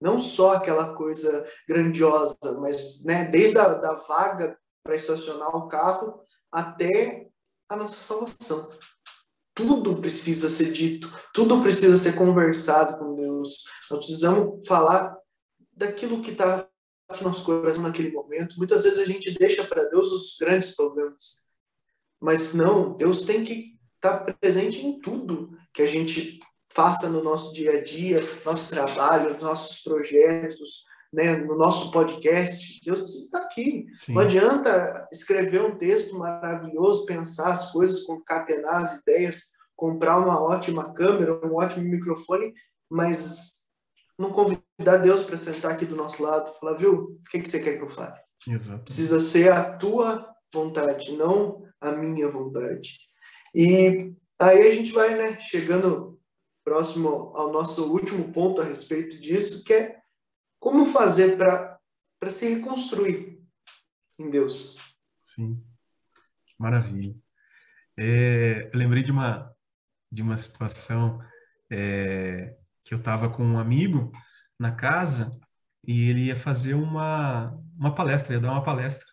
não 0.00 0.18
só 0.18 0.54
aquela 0.54 0.94
coisa 0.94 1.44
grandiosa, 1.68 2.36
mas 2.60 3.04
né, 3.04 3.26
desde 3.26 3.58
a 3.58 3.74
da 3.74 3.94
vaga 3.94 4.58
para 4.82 4.94
estacionar 4.94 5.54
o 5.54 5.68
carro 5.68 6.22
até 6.50 7.28
a 7.68 7.76
nossa 7.76 7.96
salvação. 7.96 8.70
Tudo 9.54 10.00
precisa 10.00 10.48
ser 10.48 10.72
dito, 10.72 11.12
tudo 11.34 11.60
precisa 11.60 11.96
ser 11.98 12.16
conversado 12.16 12.98
com 12.98 13.14
Deus. 13.14 13.64
Nós 13.90 14.06
precisamos 14.06 14.66
falar 14.66 15.16
daquilo 15.72 16.22
que 16.22 16.30
está 16.30 16.66
no 17.20 17.28
nosso 17.28 17.44
coração 17.44 17.82
naquele 17.82 18.10
momento. 18.10 18.56
Muitas 18.56 18.84
vezes 18.84 18.98
a 18.98 19.04
gente 19.04 19.36
deixa 19.38 19.64
para 19.64 19.84
Deus 19.84 20.12
os 20.12 20.36
grandes 20.38 20.74
problemas, 20.74 21.46
mas 22.18 22.54
não, 22.54 22.96
Deus 22.96 23.22
tem 23.22 23.44
que 23.44 23.78
está 23.96 24.18
presente 24.18 24.84
em 24.84 24.98
tudo 24.98 25.56
que 25.74 25.82
a 25.82 25.86
gente 25.86 26.40
faça 26.72 27.08
no 27.08 27.22
nosso 27.22 27.52
dia 27.52 27.78
a 27.78 27.82
dia, 27.82 28.20
nosso 28.44 28.70
trabalho, 28.70 29.40
nossos 29.40 29.82
projetos, 29.82 30.84
né, 31.12 31.36
no 31.36 31.56
nosso 31.56 31.90
podcast. 31.90 32.80
Deus 32.84 33.00
precisa 33.00 33.24
estar 33.24 33.42
aqui. 33.42 33.86
Sim. 33.94 34.14
Não 34.14 34.22
adianta 34.22 35.08
escrever 35.12 35.62
um 35.62 35.76
texto 35.76 36.16
maravilhoso, 36.16 37.06
pensar 37.06 37.52
as 37.52 37.72
coisas, 37.72 38.04
concatenar 38.04 38.76
as 38.76 39.00
ideias, 39.00 39.50
comprar 39.74 40.18
uma 40.18 40.40
ótima 40.40 40.92
câmera, 40.92 41.34
um 41.44 41.56
ótimo 41.56 41.88
microfone, 41.88 42.54
mas 42.88 43.60
não 44.18 44.30
convidar 44.30 44.98
Deus 45.02 45.22
para 45.22 45.36
sentar 45.36 45.72
aqui 45.72 45.86
do 45.86 45.96
nosso 45.96 46.22
lado 46.22 46.52
e 46.54 46.60
falar, 46.60 46.76
viu, 46.76 46.92
o 46.92 47.30
que, 47.30 47.40
que 47.40 47.48
você 47.48 47.60
quer 47.60 47.78
que 47.78 47.82
eu 47.82 47.88
fale? 47.88 48.20
Exato. 48.46 48.84
Precisa 48.84 49.18
ser 49.18 49.50
a 49.50 49.76
tua 49.76 50.30
vontade, 50.52 51.16
não 51.16 51.64
a 51.80 51.90
minha 51.92 52.28
vontade. 52.28 52.98
E 53.54 54.12
aí 54.38 54.68
a 54.68 54.74
gente 54.74 54.92
vai 54.92 55.14
né, 55.14 55.40
chegando 55.40 56.19
próximo 56.70 57.32
ao 57.34 57.52
nosso 57.52 57.92
último 57.92 58.32
ponto 58.32 58.62
a 58.62 58.64
respeito 58.64 59.18
disso, 59.18 59.64
que 59.64 59.74
é 59.74 60.00
como 60.60 60.86
fazer 60.86 61.36
para 61.36 61.80
se 62.30 62.54
reconstruir 62.54 63.42
em 64.16 64.30
Deus. 64.30 64.96
Sim, 65.24 65.60
maravilha. 66.56 67.12
É, 67.98 68.70
eu 68.72 68.78
lembrei 68.78 69.02
de 69.02 69.10
uma, 69.10 69.52
de 70.12 70.22
uma 70.22 70.38
situação 70.38 71.20
é, 71.68 72.56
que 72.84 72.94
eu 72.94 72.98
estava 72.98 73.28
com 73.28 73.42
um 73.42 73.58
amigo 73.58 74.12
na 74.56 74.70
casa 74.70 75.36
e 75.84 76.08
ele 76.08 76.26
ia 76.26 76.36
fazer 76.36 76.74
uma, 76.74 77.50
uma 77.76 77.96
palestra, 77.96 78.34
ia 78.34 78.40
dar 78.40 78.52
uma 78.52 78.62
palestra. 78.62 79.08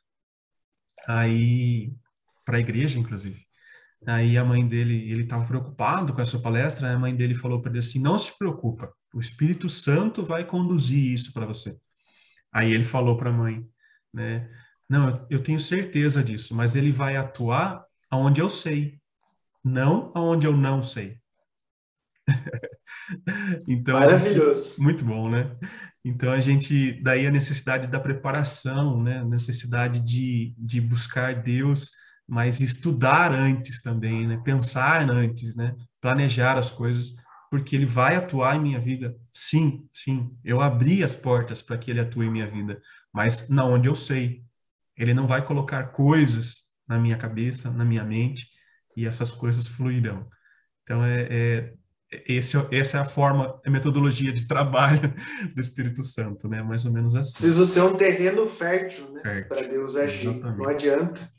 Aí, 1.08 1.92
para 2.46 2.58
a 2.58 2.62
igreja, 2.62 3.00
inclusive. 3.00 3.47
Aí 4.08 4.38
a 4.38 4.46
mãe 4.46 4.66
dele, 4.66 5.12
ele 5.12 5.24
estava 5.24 5.46
preocupado 5.46 6.14
com 6.14 6.22
essa 6.22 6.40
palestra, 6.40 6.90
a 6.90 6.98
mãe 6.98 7.14
dele 7.14 7.36
falou 7.36 7.62
para 7.62 7.72
ele 7.72 7.80
assim: 7.80 8.00
"Não 8.00 8.18
se 8.18 8.36
preocupa, 8.38 8.94
o 9.14 9.20
Espírito 9.20 9.68
Santo 9.68 10.24
vai 10.24 10.46
conduzir 10.46 11.14
isso 11.14 11.34
para 11.34 11.46
você". 11.46 11.78
Aí 12.52 12.72
ele 12.72 12.86
falou 12.86 13.18
para 13.18 13.30
a 13.30 13.34
mãe, 13.34 13.68
né? 14.14 14.50
"Não, 14.90 15.28
eu 15.30 15.44
tenho 15.44 15.60
certeza 15.60 16.24
disso, 16.24 16.56
mas 16.56 16.74
ele 16.74 16.90
vai 16.90 17.18
atuar 17.18 17.84
aonde 18.10 18.40
eu 18.40 18.50
sei, 18.50 18.98
não 19.62 20.10
aonde 20.16 20.48
eu 20.48 20.56
não 20.56 20.82
sei". 20.82 21.20
então, 23.68 24.00
maravilhoso. 24.00 24.82
Muito 24.82 25.04
bom, 25.04 25.30
né? 25.30 25.54
Então 26.04 26.32
a 26.32 26.40
gente 26.40 26.94
daí 27.04 27.28
a 27.28 27.32
necessidade 27.32 27.90
da 27.90 28.00
preparação, 28.00 29.04
né? 29.04 29.20
A 29.20 29.26
necessidade 29.26 30.00
de, 30.00 30.56
de 30.58 30.80
buscar 30.80 31.44
Deus 31.44 31.92
mas 32.28 32.60
estudar 32.60 33.32
antes 33.32 33.82
também, 33.82 34.28
né? 34.28 34.42
Pensar 34.44 35.10
antes, 35.10 35.56
né? 35.56 35.74
Planejar 36.02 36.58
as 36.58 36.70
coisas, 36.70 37.14
porque 37.50 37.76
ele 37.76 37.86
vai 37.86 38.18
atuar 38.18 38.56
em 38.58 38.62
minha 38.62 38.80
vida. 38.80 39.16
Sim, 39.34 39.88
sim, 39.94 40.38
eu 40.44 40.60
abri 40.60 41.04
as 41.04 41.16
portas 41.16 41.62
para 41.62 41.78
que 41.78 41.90
ele 41.90 42.02
atue 42.02 42.26
em 42.26 42.32
minha 42.32 42.50
vida, 42.50 42.82
mas 43.14 43.48
na 43.50 43.64
onde 43.64 43.88
eu 43.88 43.96
sei. 43.96 44.44
Ele 44.98 45.14
não 45.14 45.28
vai 45.28 45.46
colocar 45.46 45.92
coisas 45.92 46.72
na 46.88 46.98
minha 46.98 47.16
cabeça, 47.16 47.70
na 47.70 47.86
minha 47.86 48.04
mente, 48.04 48.48
e 48.96 49.06
essas 49.06 49.32
coisas 49.32 49.68
fluirão. 49.68 50.28
Então, 50.82 51.06
é, 51.06 51.28
é 51.30 51.74
esse, 52.28 52.58
essa 52.72 52.98
é 52.98 53.02
a 53.02 53.06
forma, 53.06 53.62
a 53.66 53.70
metodologia 53.70 54.34
de 54.34 54.48
trabalho 54.48 55.14
do 55.54 55.62
Espírito 55.62 56.02
Santo, 56.02 56.48
né? 56.48 56.64
Mais 56.64 56.86
ou 56.86 56.92
menos 56.92 57.16
assim. 57.16 57.34
Precisa 57.34 57.66
ser 57.66 57.82
um 57.82 57.96
terreno 57.96 58.48
fértil, 58.48 59.12
né? 59.12 59.42
Para 59.42 59.68
Deus 59.68 59.96
agir. 59.96 60.30
Exatamente. 60.30 60.58
Não 60.58 60.70
adianta 60.70 61.37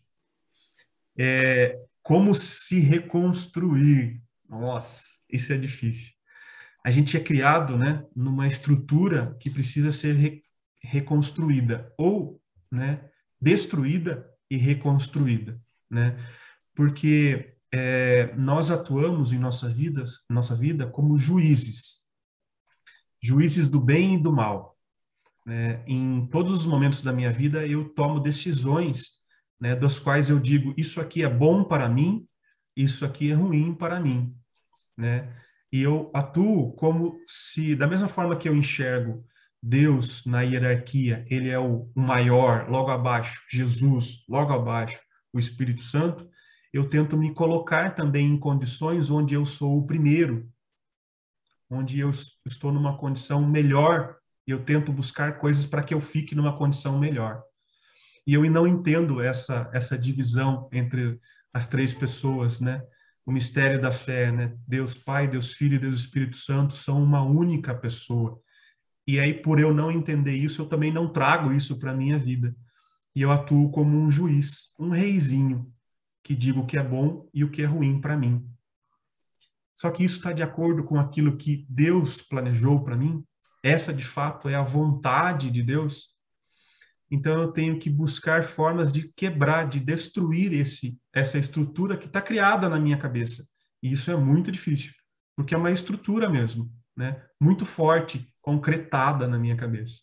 é, 1.19 1.79
como 2.03 2.35
se 2.35 2.79
reconstruir. 2.79 4.23
Nossa, 4.49 5.05
isso 5.29 5.53
é 5.53 5.59
difícil. 5.59 6.13
A 6.85 6.91
gente 6.91 7.17
é 7.17 7.21
criado, 7.21 7.77
né, 7.77 8.05
numa 8.15 8.47
estrutura 8.47 9.37
que 9.41 9.51
precisa 9.51 9.91
ser 9.93 10.15
re 10.15 10.43
reconstruída 10.81 11.93
ou, 11.99 12.41
né, 12.71 13.11
destruída 13.41 14.27
e 14.49 14.57
reconstruída, 14.57 15.61
né? 15.91 16.17
Porque 16.75 17.57
é, 17.73 18.35
nós 18.37 18.71
atuamos 18.71 19.33
em 19.33 19.39
nossa 19.39 19.69
vida, 19.69 20.05
nossa 20.31 20.55
vida 20.55 20.87
como 20.87 21.19
juízes, 21.19 22.05
juízes 23.21 23.69
do 23.69 23.81
bem 23.81 24.15
e 24.15 24.23
do 24.23 24.33
mal. 24.33 24.79
Né? 25.45 25.83
Em 25.87 26.27
todos 26.27 26.53
os 26.53 26.67
momentos 26.67 27.03
da 27.03 27.13
minha 27.13 27.33
vida 27.33 27.67
eu 27.67 27.89
tomo 27.89 28.21
decisões 28.21 29.18
né, 29.61 29.75
das 29.75 29.99
quais 29.99 30.29
eu 30.31 30.39
digo 30.39 30.75
isso 30.77 31.01
aqui 31.01 31.23
é 31.23 31.29
bom 31.29 31.65
para 31.65 31.89
mim, 31.89 32.27
isso 32.77 33.05
aqui 33.05 33.31
é 33.31 33.35
ruim 33.35 33.75
para 33.75 34.01
mim, 34.01 34.35
né? 34.97 35.35
E 35.73 35.83
eu 35.83 36.11
atuo 36.15 36.73
como 36.75 37.19
se, 37.27 37.75
da 37.75 37.87
mesma 37.87 38.09
forma 38.09 38.37
que 38.37 38.49
eu 38.49 38.57
enxergo 38.57 39.25
Deus 39.63 40.25
na 40.25 40.43
hierarquia, 40.43 41.27
ele 41.29 41.51
é 41.51 41.59
o 41.59 41.91
maior, 41.95 42.69
logo 42.71 42.91
abaixo, 42.91 43.43
Jesus, 43.51 44.25
logo 44.29 44.53
abaixo, 44.53 44.99
o 45.33 45.39
Espírito 45.39 45.83
Santo, 45.83 46.29
eu 46.73 46.89
tento 46.89 47.17
me 47.17 47.35
colocar 47.35 47.95
também 47.95 48.27
em 48.27 48.39
condições 48.39 49.11
onde 49.11 49.35
eu 49.35 49.45
sou 49.45 49.79
o 49.79 49.87
primeiro, 49.87 50.49
onde 51.69 51.99
eu 51.99 52.11
estou 52.47 52.73
numa 52.73 52.97
condição 52.97 53.47
melhor, 53.47 54.17
eu 54.47 54.65
tento 54.65 54.93
buscar 54.93 55.39
coisas 55.39 55.67
para 55.67 55.83
que 55.83 55.93
eu 55.93 56.01
fique 56.01 56.35
numa 56.35 56.57
condição 56.57 56.99
melhor. 56.99 57.43
E 58.29 58.35
eu 58.35 58.43
não 58.51 58.67
entendo 58.67 59.23
essa 59.23 59.71
essa 59.73 59.97
divisão 59.97 60.69
entre 60.71 61.19
as 61.51 61.65
três 61.65 61.95
pessoas, 61.95 62.61
né? 62.61 62.83
O 63.25 63.33
mistério 63.33 63.81
da 63.81 63.91
fé, 63.91 64.31
né? 64.31 64.55
Deus 64.67 64.95
Pai, 64.95 65.27
Deus 65.27 65.55
Filho 65.55 65.77
e 65.77 65.79
Deus 65.79 66.01
Espírito 66.01 66.37
Santo 66.37 66.75
são 66.75 67.03
uma 67.03 67.23
única 67.23 67.75
pessoa. 67.75 68.39
E 69.07 69.19
aí, 69.19 69.33
por 69.33 69.59
eu 69.59 69.73
não 69.73 69.91
entender 69.91 70.35
isso, 70.35 70.61
eu 70.61 70.67
também 70.67 70.93
não 70.93 71.11
trago 71.11 71.55
isso 71.55 71.79
para 71.79 71.95
minha 71.95 72.19
vida. 72.19 72.55
E 73.17 73.23
eu 73.23 73.33
atuo 73.33 73.71
como 73.71 73.97
um 73.97 74.11
juiz, 74.11 74.75
um 74.79 74.91
reizinho, 74.91 75.73
que 76.23 76.35
digo 76.37 76.61
o 76.61 76.67
que 76.67 76.77
é 76.77 76.85
bom 76.85 77.27
e 77.33 77.43
o 77.45 77.51
que 77.51 77.63
é 77.63 77.65
ruim 77.65 77.99
para 77.99 78.15
mim. 78.15 78.47
Só 79.75 79.91
que 79.91 80.05
isso 80.05 80.19
está 80.19 80.35
de 80.35 80.43
acordo 80.43 80.85
com 80.85 81.01
aquilo 81.01 81.39
que 81.39 81.65
Deus 81.67 82.21
planejou 82.21 82.85
para 82.85 82.95
mim? 82.95 83.25
Essa, 83.65 83.91
de 83.91 84.05
fato, 84.05 84.51
é 84.51 84.55
a 84.55 84.63
vontade 84.63 85.51
de 85.51 85.63
Deus? 85.63 86.18
Então 87.11 87.41
eu 87.41 87.53
tenho 87.53 87.79
que 87.79 87.89
buscar 87.89 88.45
formas 88.45 88.93
de 88.93 89.13
quebrar, 89.15 89.69
de 89.69 89.81
destruir 89.81 90.53
esse 90.53 91.01
essa 91.13 91.39
estrutura 91.39 91.97
que 91.97 92.07
está 92.07 92.21
criada 92.21 92.69
na 92.69 92.79
minha 92.79 92.99
cabeça. 92.99 93.45
E 93.83 93.93
isso 93.93 94.11
é 94.11 94.17
muito 94.17 94.51
difícil, 94.51 94.93
porque 95.37 95.55
é 95.55 95.59
uma 95.59 95.71
estrutura 95.71 96.29
mesmo, 96.29 96.71
né? 96.97 97.23
Muito 97.41 97.65
forte, 97.65 98.33
concretada 98.41 99.27
na 99.27 99.39
minha 99.39 99.57
cabeça. 99.57 100.01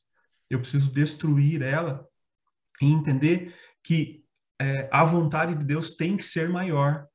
Eu 0.49 0.59
preciso 0.59 0.91
destruir 0.91 1.61
ela 1.61 2.05
e 2.81 2.85
entender 2.85 3.53
que 3.83 4.23
é, 4.59 4.89
a 4.91 5.03
vontade 5.03 5.55
de 5.55 5.65
Deus 5.65 5.91
tem 5.91 6.17
que 6.17 6.23
ser 6.23 6.49
maior. 6.49 7.07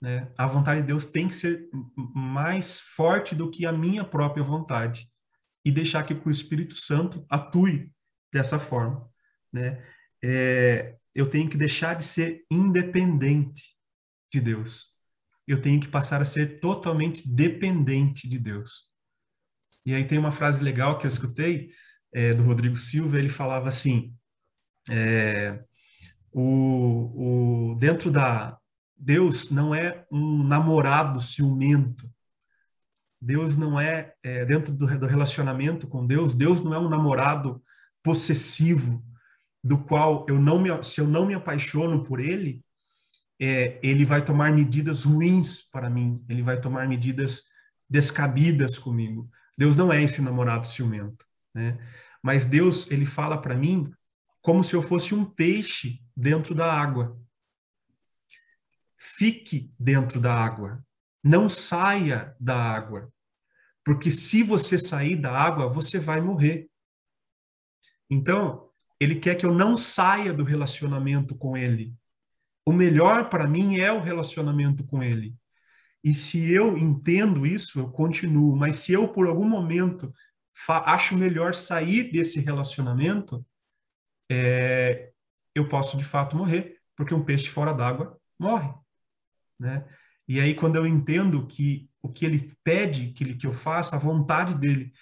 Né? 0.00 0.30
A 0.36 0.46
vontade 0.46 0.80
de 0.80 0.86
Deus 0.86 1.06
tem 1.06 1.28
que 1.28 1.34
ser 1.34 1.68
mais 2.14 2.80
forte 2.80 3.34
do 3.34 3.50
que 3.50 3.66
a 3.66 3.72
minha 3.72 4.04
própria 4.04 4.42
vontade. 4.42 5.08
E 5.64 5.70
deixar 5.70 6.04
que 6.04 6.14
o 6.14 6.30
Espírito 6.30 6.74
Santo 6.74 7.24
atue 7.28 7.90
dessa 8.34 8.58
forma. 8.58 9.08
Né? 9.52 9.80
É, 10.22 10.96
eu 11.14 11.30
tenho 11.30 11.48
que 11.48 11.56
deixar 11.56 11.94
de 11.94 12.04
ser 12.04 12.44
independente 12.50 13.76
de 14.32 14.40
Deus. 14.40 14.92
Eu 15.46 15.62
tenho 15.62 15.80
que 15.80 15.86
passar 15.86 16.20
a 16.20 16.24
ser 16.24 16.58
totalmente 16.58 17.28
dependente 17.28 18.28
de 18.28 18.38
Deus. 18.38 18.90
E 19.86 19.94
aí 19.94 20.04
tem 20.04 20.18
uma 20.18 20.32
frase 20.32 20.64
legal 20.64 20.98
que 20.98 21.06
eu 21.06 21.08
escutei 21.08 21.70
é, 22.12 22.34
do 22.34 22.42
Rodrigo 22.42 22.76
Silva, 22.76 23.18
ele 23.18 23.28
falava 23.28 23.68
assim, 23.68 24.14
é, 24.90 25.62
o, 26.32 27.72
o, 27.72 27.74
dentro 27.76 28.10
da... 28.10 28.58
Deus 28.96 29.50
não 29.50 29.74
é 29.74 30.06
um 30.10 30.42
namorado 30.42 31.20
ciumento. 31.20 32.10
Deus 33.20 33.56
não 33.56 33.78
é, 33.78 34.14
é 34.22 34.44
dentro 34.44 34.72
do, 34.72 34.98
do 34.98 35.06
relacionamento 35.06 35.86
com 35.86 36.06
Deus, 36.06 36.34
Deus 36.34 36.60
não 36.60 36.72
é 36.72 36.78
um 36.78 36.88
namorado 36.88 37.62
possessivo, 38.04 39.02
do 39.62 39.78
qual 39.78 40.26
eu 40.28 40.38
não 40.38 40.60
me, 40.60 40.70
se 40.84 41.00
eu 41.00 41.08
não 41.08 41.24
me 41.24 41.34
apaixono 41.34 42.04
por 42.04 42.20
ele, 42.20 42.62
é, 43.40 43.80
ele 43.82 44.04
vai 44.04 44.22
tomar 44.22 44.52
medidas 44.52 45.04
ruins 45.04 45.62
para 45.62 45.88
mim, 45.88 46.22
ele 46.28 46.42
vai 46.42 46.60
tomar 46.60 46.86
medidas 46.86 47.44
descabidas 47.88 48.78
comigo. 48.78 49.28
Deus 49.56 49.74
não 49.74 49.92
é 49.92 50.02
esse 50.02 50.20
namorado 50.20 50.66
ciumento, 50.66 51.24
né? 51.54 51.78
Mas 52.22 52.46
Deus, 52.46 52.90
ele 52.90 53.06
fala 53.06 53.40
para 53.40 53.56
mim 53.56 53.92
como 54.40 54.62
se 54.62 54.74
eu 54.74 54.82
fosse 54.82 55.14
um 55.14 55.24
peixe 55.24 56.00
dentro 56.16 56.54
da 56.54 56.70
água. 56.70 57.18
Fique 58.96 59.72
dentro 59.78 60.20
da 60.20 60.34
água. 60.34 60.84
Não 61.22 61.48
saia 61.48 62.34
da 62.38 62.56
água. 62.56 63.10
Porque 63.84 64.10
se 64.10 64.42
você 64.42 64.78
sair 64.78 65.16
da 65.16 65.32
água, 65.32 65.68
você 65.68 65.98
vai 65.98 66.20
morrer. 66.20 66.68
Então, 68.14 68.68
ele 69.00 69.16
quer 69.16 69.34
que 69.34 69.44
eu 69.44 69.52
não 69.52 69.76
saia 69.76 70.32
do 70.32 70.44
relacionamento 70.44 71.34
com 71.34 71.56
ele. 71.56 71.92
O 72.64 72.72
melhor 72.72 73.28
para 73.28 73.46
mim 73.46 73.78
é 73.78 73.92
o 73.92 74.00
relacionamento 74.00 74.84
com 74.84 75.02
ele. 75.02 75.34
E 76.02 76.14
se 76.14 76.52
eu 76.52 76.78
entendo 76.78 77.44
isso, 77.46 77.80
eu 77.80 77.90
continuo. 77.90 78.54
Mas 78.56 78.76
se 78.76 78.92
eu, 78.92 79.08
por 79.08 79.26
algum 79.26 79.48
momento, 79.48 80.14
acho 80.68 81.16
melhor 81.16 81.54
sair 81.54 82.10
desse 82.12 82.40
relacionamento, 82.40 83.44
é, 84.30 85.10
eu 85.54 85.68
posso 85.68 85.96
de 85.96 86.04
fato 86.04 86.36
morrer, 86.36 86.78
porque 86.96 87.14
um 87.14 87.24
peixe 87.24 87.48
fora 87.48 87.72
d'água 87.72 88.18
morre. 88.38 88.72
Né? 89.58 89.84
E 90.28 90.40
aí, 90.40 90.54
quando 90.54 90.76
eu 90.76 90.86
entendo 90.86 91.46
que 91.46 91.88
o 92.00 92.08
que 92.08 92.24
ele 92.24 92.54
pede 92.62 93.12
que, 93.12 93.24
ele, 93.24 93.34
que 93.34 93.46
eu 93.46 93.52
faça, 93.52 93.96
a 93.96 93.98
vontade 93.98 94.56
dele 94.56 94.92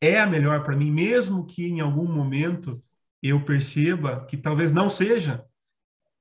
é 0.00 0.20
a 0.20 0.26
melhor 0.26 0.62
para 0.62 0.76
mim, 0.76 0.90
mesmo 0.90 1.46
que 1.46 1.66
em 1.66 1.80
algum 1.80 2.06
momento 2.06 2.82
eu 3.22 3.44
perceba 3.44 4.24
que 4.26 4.36
talvez 4.36 4.70
não 4.70 4.88
seja, 4.88 5.44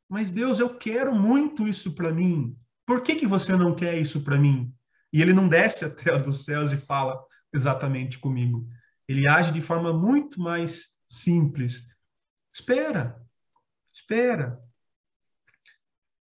mas 0.09 0.31
Deus, 0.31 0.59
eu 0.59 0.75
quero 0.75 1.13
muito 1.13 1.67
isso 1.67 1.93
para 1.93 2.11
mim. 2.11 2.57
Por 2.85 3.03
que, 3.03 3.15
que 3.15 3.27
você 3.27 3.55
não 3.55 3.75
quer 3.75 3.97
isso 3.97 4.23
para 4.23 4.37
mim? 4.37 4.73
E 5.11 5.21
ele 5.21 5.33
não 5.33 5.47
desce 5.47 5.83
até 5.85 6.17
dos 6.17 6.45
céus 6.45 6.71
e 6.71 6.77
fala 6.77 7.21
exatamente 7.53 8.17
comigo. 8.17 8.67
Ele 9.07 9.27
age 9.27 9.51
de 9.51 9.61
forma 9.61 9.93
muito 9.93 10.39
mais 10.41 10.97
simples. 11.07 11.89
Espera, 12.53 13.21
espera. 13.93 14.59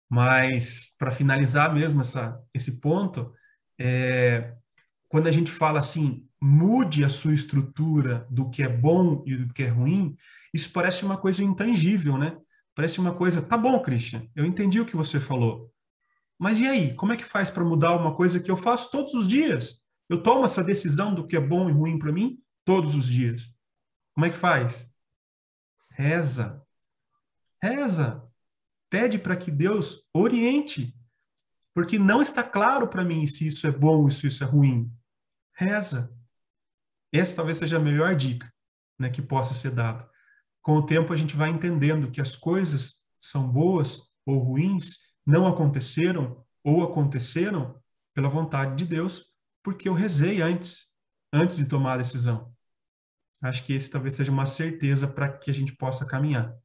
Mas, 0.09 0.95
para 0.99 1.11
finalizar 1.11 1.73
mesmo 1.75 2.01
essa, 2.01 2.41
esse 2.55 2.81
ponto, 2.81 3.35
é, 3.79 4.55
quando 5.09 5.27
a 5.27 5.33
gente 5.33 5.51
fala 5.51 5.81
assim, 5.81 6.29
mude 6.47 7.05
a 7.05 7.09
sua 7.09 7.35
estrutura 7.35 8.25
do 8.31 8.49
que 8.49 8.63
é 8.63 8.69
bom 8.69 9.25
e 9.27 9.37
do 9.37 9.53
que 9.53 9.65
é 9.65 9.69
ruim, 9.69 10.17
isso 10.55 10.71
parece 10.71 11.05
uma 11.05 11.19
coisa 11.19 11.43
intangível, 11.43 12.17
né? 12.17 12.39
Parece 12.73 13.01
uma 13.01 13.13
coisa, 13.13 13.43
tá 13.43 13.59
bom, 13.59 13.83
Christian, 13.83 14.29
eu 14.35 14.45
entendi 14.45 14.81
o 14.81 14.87
que 14.87 14.95
você 14.95 15.19
falou. 15.19 15.73
Mas 16.39 16.61
e 16.61 16.67
aí? 16.67 16.95
Como 16.95 17.13
é 17.13 17.17
que 17.17 17.25
faz 17.25 17.51
para 17.51 17.65
mudar 17.65 17.97
uma 17.97 18.15
coisa 18.15 18.39
que 18.39 18.51
eu 18.51 18.57
faço 18.57 18.91
todos 18.93 19.13
os 19.15 19.27
dias? 19.27 19.83
Eu 20.09 20.23
tomo 20.23 20.45
essa 20.45 20.63
decisão 20.63 21.13
do 21.13 21.27
que 21.27 21.35
é 21.37 21.41
bom 21.41 21.69
e 21.69 21.73
ruim 21.73 21.99
para 21.99 22.13
mim 22.13 22.39
todos 22.65 22.95
os 22.95 23.09
dias. 23.09 23.53
Como 24.15 24.27
é 24.27 24.31
que 24.31 24.37
faz? 24.37 24.89
Reza. 25.91 26.63
Reza. 27.61 28.23
Pede 28.89 29.19
para 29.19 29.37
que 29.37 29.51
Deus 29.51 30.07
oriente. 30.15 30.95
Porque 31.75 31.99
não 31.99 32.23
está 32.23 32.45
claro 32.45 32.87
para 32.87 33.05
mim 33.05 33.27
se 33.27 33.47
isso 33.47 33.67
é 33.67 33.71
bom 33.73 34.07
e 34.07 34.13
se 34.13 34.29
isso 34.29 34.45
é 34.45 34.47
ruim. 34.47 34.93
Reza. 35.55 36.16
Essa 37.13 37.37
talvez 37.37 37.59
seja 37.59 37.77
a 37.77 37.81
melhor 37.81 38.15
dica 38.15 38.53
né, 38.99 39.11
que 39.11 39.23
possa 39.23 39.55
ser 39.55 39.71
dada. 39.71 40.09
Com 40.63 40.77
o 40.77 40.87
tempo, 40.87 41.13
a 41.13 41.17
gente 41.17 41.37
vai 41.37 41.51
entendendo 41.51 42.11
que 42.11 42.21
as 42.21 42.35
coisas 42.35 43.05
são 43.21 43.49
boas 43.49 44.01
ou 44.25 44.39
ruins 44.39 44.99
não 45.25 45.47
aconteceram 45.47 46.45
ou 46.63 46.83
aconteceram 46.83 47.81
pela 48.15 48.29
vontade 48.29 48.77
de 48.77 48.85
Deus, 48.85 49.33
porque 49.63 49.89
eu 49.89 49.95
rezei 49.95 50.41
antes, 50.41 50.87
antes 51.33 51.57
de 51.57 51.67
tomar 51.67 51.95
a 51.95 51.99
decisão. 51.99 52.53
Acho 53.43 53.65
que 53.65 53.75
esse 53.75 53.91
talvez 53.91 54.15
seja 54.15 54.33
uma 54.33 54.47
certeza 54.47 55.07
para 55.07 55.37
que 55.37 55.51
a 55.51 55.55
gente 55.55 55.77
possa 55.77 56.07
caminhar. 56.07 56.57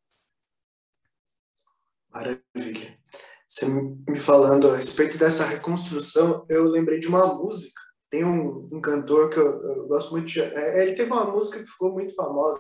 Maravilha. 2.10 3.00
Você 3.48 3.68
me 4.08 4.18
falando 4.18 4.70
a 4.70 4.78
respeito 4.78 5.18
dessa 5.18 5.46
reconstrução, 5.46 6.46
eu 6.48 6.64
lembrei 6.64 7.00
de 7.00 7.08
uma 7.08 7.34
música. 7.34 7.82
Tem 8.12 8.24
um, 8.24 8.69
um 8.71 8.80
cantor 8.80 9.30
que 9.30 9.39
eu, 9.39 9.63
eu, 9.63 9.88
gosto 9.88 10.12
muito. 10.12 10.28
De, 10.28 10.41
é, 10.41 10.84
ele 10.84 10.93
teve 10.93 11.12
uma 11.12 11.26
música 11.26 11.60
que 11.60 11.65
ficou 11.65 11.91
muito 11.91 12.13
famosa. 12.13 12.60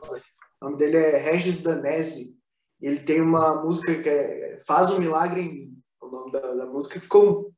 O 0.61 0.65
nome 0.65 0.77
dele 0.77 0.97
é 0.97 1.17
Regis 1.17 1.61
Danese. 1.61 2.39
Ele 2.81 2.99
tem 2.99 3.21
uma 3.21 3.61
música 3.61 3.93
que 4.01 4.09
é 4.09 4.61
Faz 4.65 4.91
um 4.91 4.99
Milagre 4.99 5.41
em 5.41 5.53
mim 5.53 5.71
nome 6.11 6.31
da, 6.31 6.53
da 6.53 6.65
música, 6.65 6.99
ficou, 6.99 7.53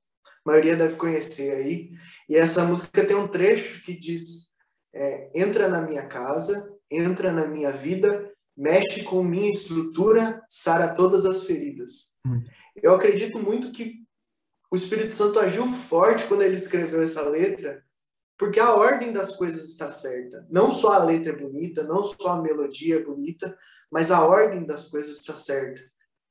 a 0.45 0.51
maioria 0.51 0.77
deve 0.77 0.95
conhecer 0.95 1.51
aí. 1.51 1.91
E 2.29 2.35
essa 2.35 2.63
música 2.65 3.05
tem 3.05 3.15
um 3.15 3.27
trecho 3.27 3.83
que 3.83 3.97
diz: 3.97 4.53
é, 4.93 5.31
entra 5.35 5.67
na 5.67 5.81
minha 5.81 6.07
casa, 6.07 6.71
entra 6.89 7.31
na 7.31 7.45
minha 7.45 7.71
vida, 7.71 8.31
mexe 8.55 9.03
com 9.03 9.23
minha 9.23 9.49
estrutura, 9.49 10.41
sara 10.47 10.93
todas 10.93 11.25
as 11.25 11.45
feridas. 11.45 12.15
Hum. 12.25 12.43
Eu 12.75 12.95
acredito 12.95 13.39
muito 13.39 13.71
que 13.71 14.02
o 14.73 14.75
Espírito 14.75 15.13
Santo 15.13 15.39
agiu 15.39 15.71
forte 15.71 16.25
quando 16.25 16.41
ele 16.41 16.55
escreveu 16.55 17.03
essa 17.03 17.21
letra, 17.21 17.85
porque 18.35 18.59
a 18.59 18.73
ordem 18.73 19.13
das 19.13 19.37
coisas 19.37 19.69
está 19.69 19.87
certa. 19.87 20.47
Não 20.49 20.71
só 20.71 20.93
a 20.93 21.03
letra 21.03 21.31
é 21.31 21.35
bonita, 21.35 21.83
não 21.83 22.03
só 22.03 22.29
a 22.29 22.41
melodia 22.41 22.95
é 22.95 23.03
bonita, 23.03 23.55
mas 23.91 24.09
a 24.09 24.25
ordem 24.25 24.65
das 24.65 24.89
coisas 24.89 25.19
está 25.19 25.35
certa. 25.35 25.79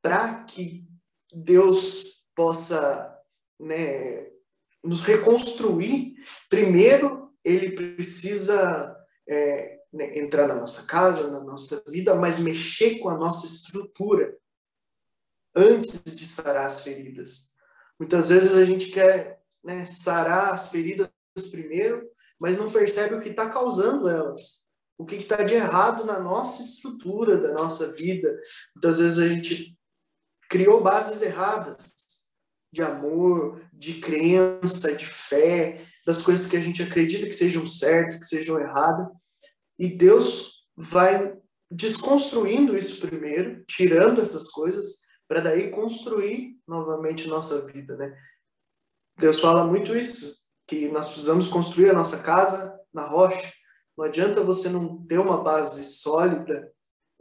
Para 0.02 0.42
que 0.42 0.84
Deus 1.32 2.24
possa 2.34 3.16
né, 3.60 4.28
nos 4.82 5.04
reconstruir, 5.04 6.16
primeiro 6.50 7.32
ele 7.44 7.76
precisa 7.76 8.96
é, 9.28 9.78
né, 9.92 10.18
entrar 10.18 10.48
na 10.48 10.56
nossa 10.56 10.84
casa, 10.84 11.30
na 11.30 11.38
nossa 11.38 11.80
vida, 11.86 12.12
mas 12.16 12.40
mexer 12.40 12.98
com 12.98 13.08
a 13.08 13.16
nossa 13.16 13.46
estrutura 13.46 14.36
antes 15.54 16.02
de 16.02 16.26
sarar 16.26 16.66
as 16.66 16.80
feridas. 16.80 17.51
Muitas 17.98 18.30
vezes 18.30 18.54
a 18.54 18.64
gente 18.64 18.90
quer 18.90 19.40
né, 19.62 19.86
sarar 19.86 20.52
as 20.52 20.68
feridas 20.68 21.08
primeiro, 21.50 22.08
mas 22.38 22.58
não 22.58 22.70
percebe 22.70 23.14
o 23.14 23.20
que 23.20 23.28
está 23.28 23.48
causando 23.48 24.08
elas. 24.08 24.64
O 24.98 25.04
que 25.04 25.16
está 25.16 25.42
de 25.42 25.54
errado 25.54 26.04
na 26.04 26.18
nossa 26.18 26.62
estrutura 26.62 27.38
da 27.38 27.52
nossa 27.52 27.92
vida. 27.92 28.36
Muitas 28.74 28.98
vezes 28.98 29.18
a 29.18 29.28
gente 29.28 29.76
criou 30.48 30.82
bases 30.82 31.22
erradas 31.22 31.94
de 32.72 32.82
amor, 32.82 33.62
de 33.72 34.00
crença, 34.00 34.94
de 34.94 35.06
fé, 35.06 35.86
das 36.06 36.22
coisas 36.22 36.46
que 36.46 36.56
a 36.56 36.60
gente 36.60 36.82
acredita 36.82 37.26
que 37.26 37.32
sejam 37.32 37.66
certas, 37.66 38.18
que 38.18 38.24
sejam 38.24 38.58
erradas. 38.58 39.06
E 39.78 39.88
Deus 39.88 40.66
vai 40.76 41.36
desconstruindo 41.70 42.76
isso 42.76 43.00
primeiro, 43.06 43.64
tirando 43.66 44.20
essas 44.20 44.48
coisas, 44.48 45.01
para 45.32 45.40
daí 45.40 45.70
construir 45.70 46.60
novamente 46.68 47.26
nossa 47.26 47.66
vida, 47.66 47.96
né? 47.96 48.14
Deus 49.18 49.40
fala 49.40 49.64
muito 49.64 49.96
isso, 49.96 50.42
que 50.66 50.88
nós 50.88 51.08
precisamos 51.08 51.48
construir 51.48 51.88
a 51.88 51.94
nossa 51.94 52.22
casa 52.22 52.78
na 52.92 53.06
rocha. 53.06 53.50
Não 53.96 54.04
adianta 54.04 54.44
você 54.44 54.68
não 54.68 55.02
ter 55.06 55.18
uma 55.18 55.42
base 55.42 55.86
sólida 55.86 56.70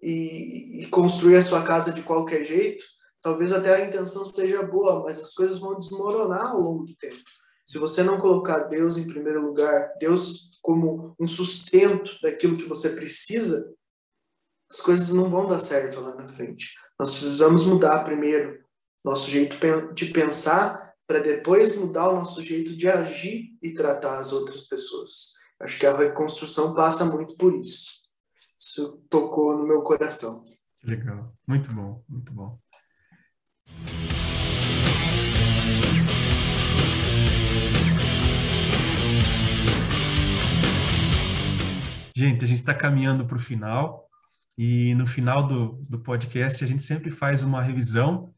e, 0.03 0.81
e 0.81 0.87
construir 0.87 1.37
a 1.37 1.41
sua 1.41 1.63
casa 1.63 1.93
de 1.93 2.03
qualquer 2.03 2.43
jeito. 2.43 2.83
Talvez 3.21 3.53
até 3.53 3.75
a 3.75 3.87
intenção 3.87 4.25
seja 4.25 4.61
boa, 4.61 5.03
mas 5.03 5.17
as 5.17 5.33
coisas 5.33 5.57
vão 5.57 5.77
desmoronar 5.77 6.51
ao 6.51 6.59
longo 6.59 6.83
do 6.83 6.95
tempo. 6.97 7.15
Se 7.65 7.77
você 7.77 8.03
não 8.03 8.19
colocar 8.19 8.63
Deus 8.63 8.97
em 8.97 9.07
primeiro 9.07 9.41
lugar, 9.41 9.93
Deus 10.01 10.49
como 10.61 11.15
um 11.17 11.29
sustento 11.29 12.19
daquilo 12.21 12.57
que 12.57 12.67
você 12.67 12.89
precisa, 12.89 13.73
as 14.69 14.81
coisas 14.81 15.13
não 15.13 15.29
vão 15.29 15.47
dar 15.47 15.61
certo 15.61 16.01
lá 16.01 16.13
na 16.13 16.27
frente. 16.27 16.73
Nós 17.01 17.09
precisamos 17.13 17.65
mudar 17.65 18.03
primeiro 18.03 18.63
nosso 19.03 19.27
jeito 19.27 19.57
de 19.95 20.05
pensar 20.05 20.93
para 21.07 21.17
depois 21.17 21.75
mudar 21.75 22.09
o 22.09 22.13
nosso 22.17 22.43
jeito 22.43 22.77
de 22.77 22.87
agir 22.87 23.57
e 23.59 23.73
tratar 23.73 24.19
as 24.19 24.31
outras 24.31 24.67
pessoas. 24.67 25.33
Acho 25.59 25.79
que 25.79 25.87
a 25.87 25.97
reconstrução 25.97 26.75
passa 26.75 27.03
muito 27.03 27.35
por 27.37 27.55
isso. 27.55 28.07
Isso 28.59 29.03
tocou 29.09 29.57
no 29.57 29.65
meu 29.65 29.81
coração. 29.81 30.43
Legal, 30.83 31.35
muito 31.47 31.73
bom, 31.73 32.03
muito 32.07 32.31
bom. 32.33 32.59
Gente, 42.15 42.45
a 42.45 42.47
gente 42.47 42.59
está 42.59 42.75
caminhando 42.75 43.25
para 43.25 43.37
o 43.37 43.41
final 43.41 44.10
e 44.57 44.93
no 44.95 45.07
final 45.07 45.47
do, 45.47 45.85
do 45.89 45.99
podcast 45.99 46.63
a 46.63 46.67
gente 46.67 46.83
sempre 46.83 47.11
faz 47.11 47.43
uma 47.43 47.61
revisão, 47.61 48.33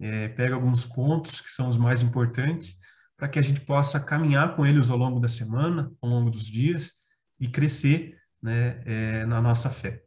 é, 0.00 0.28
pega 0.28 0.54
alguns 0.54 0.84
pontos 0.84 1.40
que 1.40 1.50
são 1.50 1.68
os 1.68 1.76
mais 1.76 2.02
importantes 2.02 2.76
para 3.16 3.28
que 3.28 3.38
a 3.38 3.42
gente 3.42 3.60
possa 3.60 4.00
caminhar 4.00 4.56
com 4.56 4.66
eles 4.66 4.90
ao 4.90 4.98
longo 4.98 5.20
da 5.20 5.28
semana, 5.28 5.92
ao 6.02 6.08
longo 6.08 6.30
dos 6.30 6.44
dias 6.44 6.92
e 7.38 7.48
crescer 7.48 8.18
né, 8.42 8.82
é, 8.84 9.26
na 9.26 9.40
nossa 9.40 9.70
fé. 9.70 10.02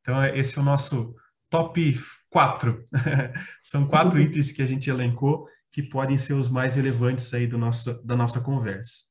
Então, 0.00 0.22
é, 0.22 0.38
esse 0.38 0.56
é 0.56 0.60
o 0.60 0.64
nosso 0.64 1.14
top 1.50 1.98
4. 2.30 2.88
São 3.62 3.86
quatro 3.86 4.18
itens 4.20 4.52
que 4.52 4.62
a 4.62 4.66
gente 4.66 4.88
elencou 4.88 5.48
que 5.70 5.82
podem 5.82 6.16
ser 6.16 6.34
os 6.34 6.48
mais 6.48 6.76
relevantes 6.76 7.34
aí 7.34 7.46
do 7.46 7.58
nosso, 7.58 7.94
da 8.04 8.16
nossa 8.16 8.40
conversa. 8.40 9.02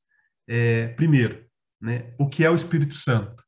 É, 0.48 0.88
primeiro, 0.88 1.44
né, 1.80 2.14
o 2.18 2.28
que 2.28 2.42
é 2.42 2.50
o 2.50 2.54
Espírito 2.54 2.94
Santo? 2.94 3.44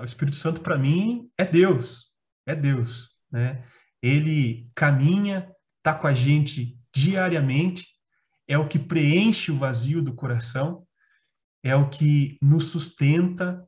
O 0.00 0.04
Espírito 0.04 0.36
Santo, 0.36 0.60
para 0.60 0.78
mim, 0.78 1.30
é 1.36 1.44
Deus. 1.44 2.12
É 2.46 2.54
Deus. 2.54 3.10
Né? 3.30 3.64
Ele 4.02 4.70
caminha, 4.74 5.50
está 5.78 5.94
com 5.94 6.06
a 6.06 6.14
gente 6.14 6.78
diariamente, 6.94 7.86
é 8.48 8.58
o 8.58 8.68
que 8.68 8.78
preenche 8.78 9.50
o 9.50 9.56
vazio 9.56 10.02
do 10.02 10.14
coração, 10.14 10.86
é 11.62 11.74
o 11.74 11.88
que 11.88 12.38
nos 12.42 12.68
sustenta, 12.68 13.66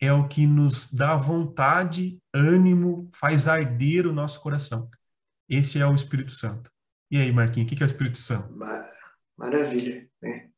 é 0.00 0.12
o 0.12 0.26
que 0.28 0.46
nos 0.46 0.86
dá 0.92 1.16
vontade, 1.16 2.18
ânimo, 2.32 3.10
faz 3.14 3.46
arder 3.46 4.06
o 4.06 4.12
nosso 4.12 4.40
coração. 4.40 4.88
Esse 5.48 5.78
é 5.78 5.86
o 5.86 5.94
Espírito 5.94 6.32
Santo. 6.32 6.70
E 7.10 7.18
aí, 7.18 7.30
Marquinhos, 7.32 7.70
o 7.70 7.74
que 7.74 7.82
é 7.82 7.86
o 7.86 7.88
Espírito 7.88 8.18
Santo? 8.18 8.54
Maravilha. 9.36 10.08
Né? 10.22 10.50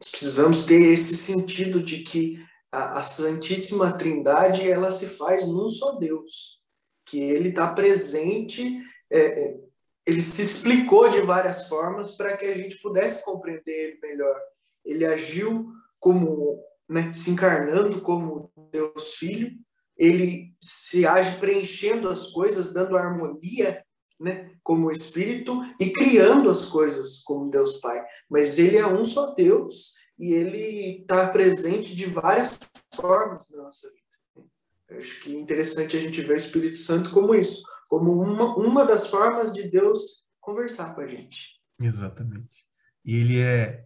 Nós 0.00 0.10
precisamos 0.10 0.64
ter 0.64 0.82
esse 0.82 1.16
sentido 1.16 1.82
de 1.82 1.98
que 1.98 2.44
a, 2.72 2.98
a 2.98 3.02
Santíssima 3.02 3.96
Trindade 3.96 4.68
ela 4.68 4.90
se 4.90 5.06
faz 5.06 5.46
num 5.46 5.68
só 5.68 5.92
Deus, 5.92 6.60
que 7.04 7.20
Ele 7.20 7.50
está 7.50 7.72
presente, 7.72 8.82
é, 9.10 9.18
é, 9.18 9.60
Ele 10.06 10.22
se 10.22 10.40
explicou 10.40 11.10
de 11.10 11.20
várias 11.20 11.68
formas 11.68 12.16
para 12.16 12.36
que 12.36 12.46
a 12.46 12.56
gente 12.56 12.80
pudesse 12.80 13.24
compreender 13.24 13.62
Ele 13.66 13.98
melhor. 14.02 14.40
Ele 14.84 15.04
agiu 15.04 15.70
como, 16.00 16.60
né, 16.88 17.12
se 17.14 17.30
encarnando 17.30 18.00
como 18.00 18.50
Deus 18.72 19.14
Filho, 19.14 19.52
ele 19.96 20.56
se 20.60 21.06
age 21.06 21.38
preenchendo 21.38 22.08
as 22.08 22.30
coisas, 22.30 22.72
dando 22.72 22.96
harmonia, 22.96 23.84
né, 24.18 24.50
como 24.62 24.90
Espírito 24.90 25.60
e 25.78 25.90
criando 25.90 26.48
as 26.48 26.64
coisas 26.64 27.22
como 27.22 27.50
Deus 27.50 27.78
Pai. 27.78 28.02
Mas 28.28 28.58
ele 28.58 28.78
é 28.78 28.86
um 28.86 29.04
só 29.04 29.34
Deus 29.34 29.92
e 30.22 30.34
ele 30.34 31.00
está 31.00 31.28
presente 31.30 31.96
de 31.96 32.06
várias 32.06 32.56
formas 32.94 33.50
na 33.50 33.64
nossa 33.64 33.88
vida. 33.88 34.48
Eu 34.88 34.98
acho 34.98 35.20
que 35.20 35.34
é 35.34 35.40
interessante 35.40 35.96
a 35.96 36.00
gente 36.00 36.22
ver 36.22 36.34
o 36.34 36.36
Espírito 36.36 36.78
Santo 36.78 37.10
como 37.10 37.34
isso, 37.34 37.64
como 37.88 38.22
uma, 38.22 38.54
uma 38.54 38.86
das 38.86 39.08
formas 39.08 39.52
de 39.52 39.68
Deus 39.68 40.24
conversar 40.40 40.94
com 40.94 41.00
a 41.00 41.08
gente. 41.08 41.60
Exatamente. 41.80 42.64
E 43.04 43.16
ele 43.16 43.40
é 43.40 43.84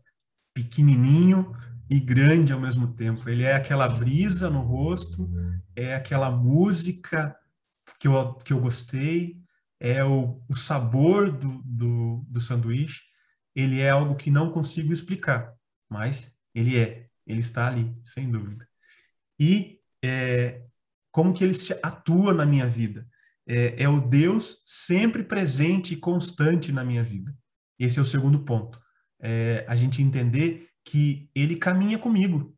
pequenininho 0.52 1.56
e 1.88 1.98
grande 1.98 2.52
ao 2.52 2.60
mesmo 2.60 2.92
tempo. 2.92 3.26
Ele 3.30 3.44
é 3.44 3.54
aquela 3.54 3.88
brisa 3.88 4.50
no 4.50 4.60
rosto, 4.60 5.30
é 5.74 5.94
aquela 5.94 6.30
música 6.30 7.34
que 7.98 8.08
eu, 8.08 8.34
que 8.34 8.52
eu 8.52 8.60
gostei, 8.60 9.38
é 9.80 10.04
o, 10.04 10.38
o 10.50 10.54
sabor 10.54 11.32
do, 11.32 11.62
do, 11.64 12.26
do 12.28 12.42
sanduíche. 12.42 13.00
Ele 13.54 13.80
é 13.80 13.88
algo 13.88 14.16
que 14.16 14.30
não 14.30 14.52
consigo 14.52 14.92
explicar 14.92 15.55
mas 15.88 16.30
ele 16.54 16.78
é, 16.78 17.08
ele 17.26 17.40
está 17.40 17.66
ali, 17.66 17.94
sem 18.02 18.30
dúvida. 18.30 18.68
E 19.38 19.80
é, 20.02 20.64
como 21.10 21.32
que 21.32 21.44
ele 21.44 21.52
atua 21.82 22.32
na 22.32 22.46
minha 22.46 22.66
vida? 22.66 23.06
É, 23.46 23.82
é, 23.84 23.88
o 23.88 24.00
Deus 24.00 24.62
sempre 24.66 25.22
presente 25.22 25.94
e 25.94 25.96
constante 25.96 26.72
na 26.72 26.84
minha 26.84 27.02
vida. 27.02 27.36
Esse 27.78 27.98
é 27.98 28.02
o 28.02 28.06
segundo 28.06 28.44
ponto. 28.44 28.80
É, 29.20 29.64
a 29.68 29.76
gente 29.76 30.02
entender 30.02 30.68
que 30.84 31.30
ele 31.34 31.56
caminha 31.56 31.98
comigo. 31.98 32.56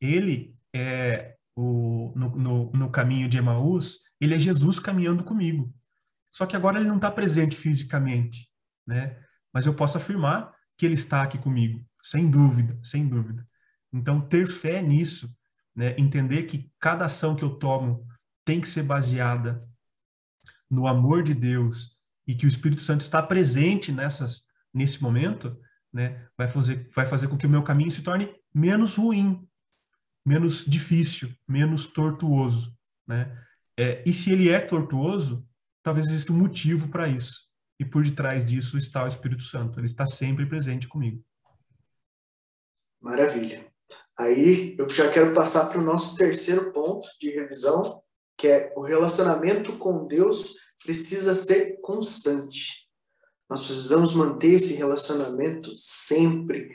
Ele 0.00 0.56
é 0.74 1.36
o, 1.56 2.12
no, 2.16 2.30
no, 2.36 2.72
no 2.72 2.90
caminho 2.90 3.28
de 3.28 3.38
Emaús, 3.38 4.00
ele 4.20 4.34
é 4.34 4.38
Jesus 4.38 4.78
caminhando 4.78 5.24
comigo. 5.24 5.72
Só 6.30 6.46
que 6.46 6.56
agora 6.56 6.78
ele 6.78 6.88
não 6.88 6.96
está 6.96 7.10
presente 7.10 7.54
fisicamente, 7.54 8.48
né? 8.86 9.18
Mas 9.52 9.66
eu 9.66 9.74
posso 9.74 9.98
afirmar 9.98 10.54
que 10.78 10.86
ele 10.86 10.94
está 10.94 11.22
aqui 11.22 11.36
comigo. 11.36 11.84
Sem 12.02 12.28
dúvida, 12.30 12.78
sem 12.82 13.06
dúvida. 13.06 13.46
Então, 13.92 14.20
ter 14.20 14.46
fé 14.46 14.82
nisso, 14.82 15.34
né? 15.74 15.94
entender 15.98 16.44
que 16.44 16.70
cada 16.80 17.04
ação 17.04 17.36
que 17.36 17.44
eu 17.44 17.50
tomo 17.50 18.06
tem 18.44 18.60
que 18.60 18.68
ser 18.68 18.82
baseada 18.82 19.60
no 20.68 20.86
amor 20.86 21.22
de 21.22 21.34
Deus 21.34 22.00
e 22.26 22.34
que 22.34 22.46
o 22.46 22.48
Espírito 22.48 22.82
Santo 22.82 23.02
está 23.02 23.22
presente 23.22 23.92
nessas 23.92 24.50
nesse 24.74 25.02
momento, 25.02 25.54
né? 25.92 26.26
vai 26.36 26.48
fazer 26.48 26.88
vai 26.94 27.06
fazer 27.06 27.28
com 27.28 27.36
que 27.36 27.46
o 27.46 27.50
meu 27.50 27.62
caminho 27.62 27.90
se 27.90 28.02
torne 28.02 28.34
menos 28.54 28.96
ruim, 28.96 29.46
menos 30.24 30.64
difícil, 30.64 31.30
menos 31.46 31.86
tortuoso, 31.86 32.76
né? 33.06 33.36
É, 33.76 34.02
e 34.06 34.12
se 34.12 34.30
ele 34.30 34.48
é 34.48 34.60
tortuoso, 34.60 35.46
talvez 35.82 36.06
exista 36.06 36.32
um 36.32 36.38
motivo 36.38 36.88
para 36.88 37.08
isso. 37.08 37.42
E 37.78 37.84
por 37.84 38.04
detrás 38.04 38.44
disso 38.44 38.76
está 38.76 39.04
o 39.04 39.08
Espírito 39.08 39.42
Santo. 39.42 39.80
Ele 39.80 39.86
está 39.86 40.06
sempre 40.06 40.46
presente 40.46 40.86
comigo. 40.86 41.24
Maravilha. 43.02 43.66
Aí 44.16 44.76
eu 44.78 44.88
já 44.88 45.10
quero 45.10 45.34
passar 45.34 45.68
para 45.68 45.80
o 45.80 45.84
nosso 45.84 46.16
terceiro 46.16 46.72
ponto 46.72 47.06
de 47.20 47.30
revisão, 47.30 48.02
que 48.36 48.46
é 48.46 48.72
o 48.76 48.82
relacionamento 48.82 49.76
com 49.78 50.06
Deus 50.06 50.54
precisa 50.82 51.34
ser 51.34 51.80
constante. 51.80 52.88
Nós 53.48 53.66
precisamos 53.66 54.14
manter 54.14 54.54
esse 54.54 54.74
relacionamento 54.74 55.76
sempre, 55.76 56.70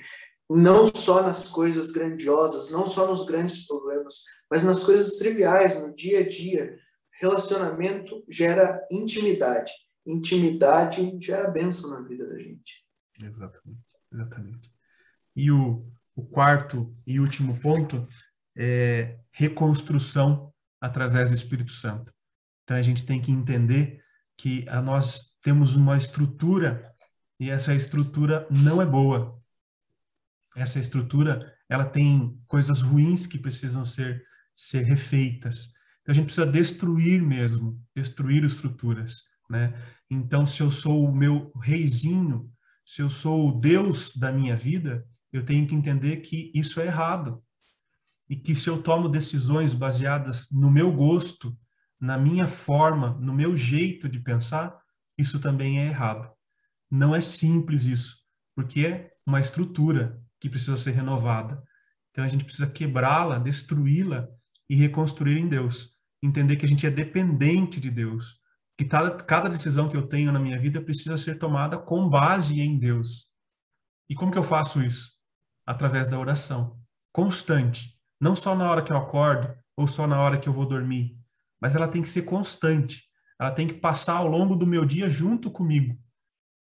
não 0.50 0.86
só 0.86 1.22
nas 1.22 1.50
coisas 1.50 1.92
grandiosas, 1.92 2.72
não 2.72 2.86
só 2.86 3.08
nos 3.08 3.26
grandes 3.26 3.66
problemas, 3.66 4.22
mas 4.50 4.64
nas 4.64 4.84
coisas 4.84 5.18
triviais, 5.18 5.82
no 5.82 5.94
dia 5.94 6.20
a 6.20 6.30
dia. 6.30 6.78
Relacionamento 7.20 8.24
gera 8.30 8.86
intimidade. 8.92 9.72
Intimidade 10.06 11.18
gera 11.20 11.50
bênção 11.50 11.90
na 11.90 12.02
vida 12.02 12.28
da 12.28 12.38
gente. 12.38 12.86
Exatamente, 13.22 13.82
exatamente. 14.14 14.72
E 15.36 15.52
o, 15.52 15.86
o 16.18 16.26
quarto 16.26 16.92
e 17.06 17.20
último 17.20 17.60
ponto 17.60 18.08
é 18.58 19.20
reconstrução 19.32 20.52
através 20.82 21.30
do 21.30 21.36
Espírito 21.36 21.72
Santo. 21.72 22.12
Então 22.64 22.76
a 22.76 22.82
gente 22.82 23.06
tem 23.06 23.22
que 23.22 23.32
entender 23.32 24.04
que 24.36 24.68
a 24.68 24.82
nós 24.82 25.32
temos 25.42 25.76
uma 25.76 25.96
estrutura 25.96 26.82
e 27.40 27.52
essa 27.52 27.74
estrutura 27.74 28.48
não 28.50 28.82
é 28.82 28.86
boa. 28.86 29.40
Essa 30.56 30.80
estrutura, 30.80 31.56
ela 31.70 31.86
tem 31.86 32.36
coisas 32.48 32.82
ruins 32.82 33.28
que 33.28 33.38
precisam 33.38 33.86
ser 33.86 34.26
ser 34.56 34.82
refeitas. 34.82 35.70
Então 36.02 36.14
a 36.14 36.16
gente 36.16 36.26
precisa 36.26 36.48
destruir 36.48 37.22
mesmo, 37.22 37.80
destruir 37.96 38.44
estruturas, 38.44 39.22
né? 39.48 39.72
Então 40.10 40.48
se 40.48 40.62
eu 40.62 40.72
sou 40.72 41.08
o 41.08 41.16
meu 41.16 41.52
reizinho, 41.62 42.52
se 42.84 43.04
eu 43.04 43.10
sou 43.10 43.50
o 43.50 43.60
Deus 43.60 44.12
da 44.16 44.32
minha 44.32 44.56
vida, 44.56 45.08
eu 45.38 45.46
tenho 45.46 45.68
que 45.68 45.76
entender 45.76 46.18
que 46.18 46.52
isso 46.54 46.80
é 46.80 46.86
errado. 46.86 47.44
E 48.30 48.36
que 48.36 48.56
se 48.56 48.70
eu 48.70 48.82
tomo 48.82 49.08
decisões 49.08 49.74
baseadas 49.74 50.52
no 50.52 50.70
meu 50.70 50.92
gosto, 50.92 51.58
na 52.00 52.18
minha 52.18 52.48
forma, 52.48 53.18
no 53.22 53.34
meu 53.34 53.56
jeito 53.56 54.10
de 54.10 54.20
pensar, 54.20 54.78
isso 55.18 55.40
também 55.40 55.80
é 55.80 55.88
errado. 55.88 56.30
Não 56.90 57.16
é 57.16 57.22
simples 57.22 57.86
isso, 57.86 58.18
porque 58.56 58.86
é 58.86 59.12
uma 59.26 59.40
estrutura 59.40 60.22
que 60.40 60.50
precisa 60.50 60.78
ser 60.78 60.92
renovada. 60.92 61.62
Então 62.12 62.24
a 62.24 62.28
gente 62.28 62.46
precisa 62.46 62.68
quebrá-la, 62.68 63.40
destruí-la 63.40 64.28
e 64.70 64.76
reconstruir 64.76 65.38
em 65.40 65.48
Deus. 65.48 65.96
Entender 66.22 66.56
que 66.56 66.66
a 66.66 66.68
gente 66.68 66.86
é 66.86 66.92
dependente 66.92 67.80
de 67.80 67.90
Deus. 67.90 68.40
Que 68.78 68.86
cada, 68.86 69.12
cada 69.12 69.50
decisão 69.50 69.90
que 69.90 69.98
eu 69.98 70.08
tenho 70.08 70.32
na 70.32 70.40
minha 70.40 70.60
vida 70.60 70.82
precisa 70.82 71.18
ser 71.18 71.38
tomada 71.38 71.78
com 71.78 72.08
base 72.08 72.60
em 72.60 72.78
Deus. 72.78 73.28
E 74.10 74.16
como 74.16 74.32
que 74.32 74.38
eu 74.38 74.44
faço 74.44 74.82
isso? 74.82 75.17
Através 75.68 76.08
da 76.08 76.18
oração. 76.18 76.80
Constante. 77.12 77.96
Não 78.20 78.34
só 78.34 78.56
na 78.56 78.72
hora 78.72 78.82
que 78.82 78.92
eu 78.92 78.98
acordo 78.98 79.54
ou 79.76 79.88
só 79.88 80.08
na 80.08 80.20
hora 80.20 80.40
que 80.40 80.50
eu 80.50 80.54
vou 80.54 80.66
dormir. 80.66 81.16
Mas 81.62 81.76
ela 81.76 81.88
tem 81.88 82.02
que 82.02 82.10
ser 82.10 82.24
constante. 82.24 83.04
Ela 83.40 83.52
tem 83.52 83.68
que 83.68 83.76
passar 83.76 84.16
ao 84.16 84.28
longo 84.28 84.56
do 84.56 84.66
meu 84.66 84.86
dia 84.86 85.10
junto 85.10 85.52
comigo. 85.52 85.96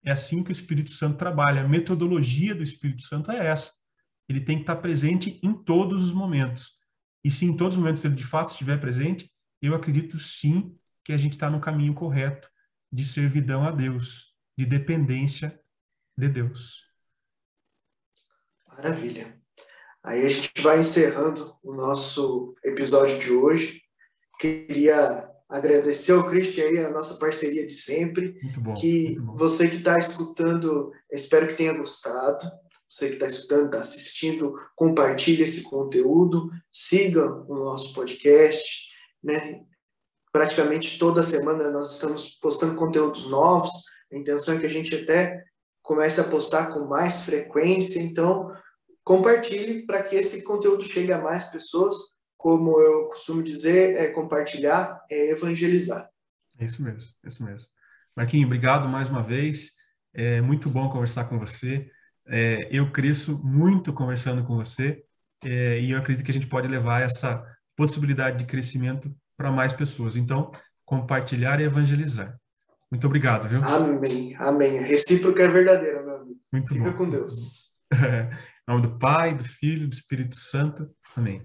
É 0.06 0.12
assim 0.12 0.44
que 0.44 0.52
o 0.52 0.54
Espírito 0.54 0.92
Santo 0.92 1.18
trabalha. 1.18 1.64
A 1.64 1.68
metodologia 1.68 2.56
do 2.56 2.64
Espírito 2.64 3.02
Santo 3.02 3.32
é 3.32 3.48
essa. 3.48 3.72
Ele 4.30 4.40
tem 4.40 4.58
que 4.58 4.64
estar 4.64 4.78
presente 4.78 5.40
em 5.44 5.54
todos 5.54 6.04
os 6.04 6.14
momentos. 6.14 6.72
E 7.24 7.30
se 7.30 7.46
em 7.46 7.58
todos 7.58 7.76
os 7.76 7.82
momentos 7.84 8.06
ele 8.06 8.16
de 8.16 8.24
fato 8.24 8.50
estiver 8.50 8.80
presente, 8.80 9.32
eu 9.62 9.76
acredito 9.76 10.20
sim 10.20 10.76
que 11.04 11.12
a 11.12 11.18
gente 11.18 11.34
está 11.34 11.50
no 11.50 11.60
caminho 11.60 11.94
correto 11.94 12.50
de 12.92 13.06
servidão 13.06 13.64
a 13.64 13.72
Deus, 13.72 14.36
de 14.58 14.66
dependência 14.66 15.60
de 16.18 16.28
Deus. 16.30 16.91
Maravilha. 18.72 19.38
Aí 20.04 20.26
a 20.26 20.30
gente 20.30 20.62
vai 20.62 20.80
encerrando 20.80 21.56
o 21.64 21.74
nosso 21.74 22.56
episódio 22.64 23.20
de 23.20 23.32
hoje. 23.32 23.82
Queria 24.40 25.30
agradecer 25.48 26.14
ao 26.14 26.28
Christian 26.28 26.66
aí 26.66 26.78
a 26.80 26.90
nossa 26.90 27.20
parceria 27.20 27.66
de 27.66 27.74
sempre. 27.74 28.40
Muito 28.42 28.62
bom. 28.62 28.74
Que 28.74 29.10
muito 29.10 29.24
bom. 29.24 29.36
você 29.36 29.70
que 29.70 29.76
está 29.76 30.00
escutando, 30.00 30.92
espero 31.12 31.48
que 31.48 31.56
tenha 31.56 31.74
gostado. 31.74 32.46
Você 32.90 33.08
que 33.08 33.14
está 33.14 33.28
escutando, 33.28 33.66
está 33.66 33.80
assistindo, 33.80 34.54
compartilhe 34.76 35.44
esse 35.44 35.64
conteúdo, 35.64 36.50
siga 36.70 37.26
o 37.48 37.56
nosso 37.56 37.94
podcast, 37.94 38.90
né? 39.24 39.62
Praticamente 40.32 40.98
toda 40.98 41.24
semana 41.24 41.70
nós 41.70 41.94
estamos 41.94 42.38
postando 42.42 42.76
conteúdos 42.76 43.30
novos. 43.30 43.72
A 44.12 44.18
intenção 44.18 44.56
é 44.56 44.60
que 44.60 44.66
a 44.66 44.70
gente 44.70 44.94
até 44.94 45.42
comece 45.82 46.22
a 46.22 46.26
postar 46.26 46.74
com 46.74 46.86
mais 46.86 47.24
frequência. 47.24 48.02
Então, 48.02 48.52
compartilhe 49.04 49.86
para 49.86 50.04
que 50.04 50.16
esse 50.16 50.44
conteúdo 50.44 50.84
chegue 50.84 51.12
a 51.12 51.22
mais 51.22 51.44
pessoas 51.46 51.96
como 52.42 52.82
eu 52.82 53.06
costumo 53.06 53.44
dizer, 53.44 53.96
é 53.96 54.10
compartilhar, 54.10 55.00
é 55.10 55.30
evangelizar. 55.30 56.10
É 56.58 56.66
isso 56.66 56.82
mesmo, 56.82 57.14
é 57.24 57.28
isso 57.28 57.44
mesmo. 57.44 57.70
Marquinhos, 58.16 58.48
obrigado 58.48 58.90
mais 58.90 59.08
uma 59.08 59.22
vez. 59.22 59.72
É 60.12 60.42
muito 60.42 60.68
bom 60.68 60.90
conversar 60.90 61.26
com 61.26 61.38
você. 61.38 61.90
É, 62.28 62.68
eu 62.72 62.92
cresço 62.92 63.40
muito 63.44 63.94
conversando 63.94 64.44
com 64.44 64.56
você 64.56 65.04
é, 65.44 65.80
e 65.80 65.92
eu 65.92 66.00
acredito 66.00 66.26
que 66.26 66.32
a 66.32 66.34
gente 66.34 66.48
pode 66.48 66.68
levar 66.68 67.04
essa 67.04 67.46
possibilidade 67.76 68.40
de 68.40 68.46
crescimento 68.46 69.16
para 69.38 69.52
mais 69.52 69.72
pessoas. 69.72 70.16
Então, 70.16 70.52
compartilhar 70.84 71.62
e 71.62 71.66
evangelizar. 71.66 72.41
Muito 72.92 73.08
obrigado, 73.08 73.48
viu? 73.48 73.62
Amém, 73.64 74.36
amém. 74.38 74.82
Recíproca 74.82 75.44
é 75.44 75.48
verdadeira, 75.48 76.04
meu 76.04 76.18
amigo. 76.18 76.42
Muito 76.52 76.68
Fica 76.68 76.92
bom. 76.92 76.98
com 76.98 77.10
Deus. 77.10 77.72
É, 77.94 78.30
em 78.68 78.74
nome 78.74 78.82
do 78.82 79.00
Pai, 79.00 79.34
do 79.34 79.46
Filho, 79.46 79.88
do 79.88 79.94
Espírito 79.94 80.36
Santo. 80.36 80.94
Amém. 81.16 81.42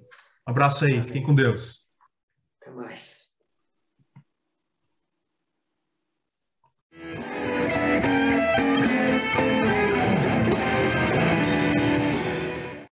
Um 0.46 0.50
abraço 0.50 0.84
aí, 0.84 0.94
amém. 0.94 1.04
fiquem 1.04 1.22
com 1.22 1.34
Deus. 1.34 1.86
Até 2.60 2.72
mais. 2.72 3.26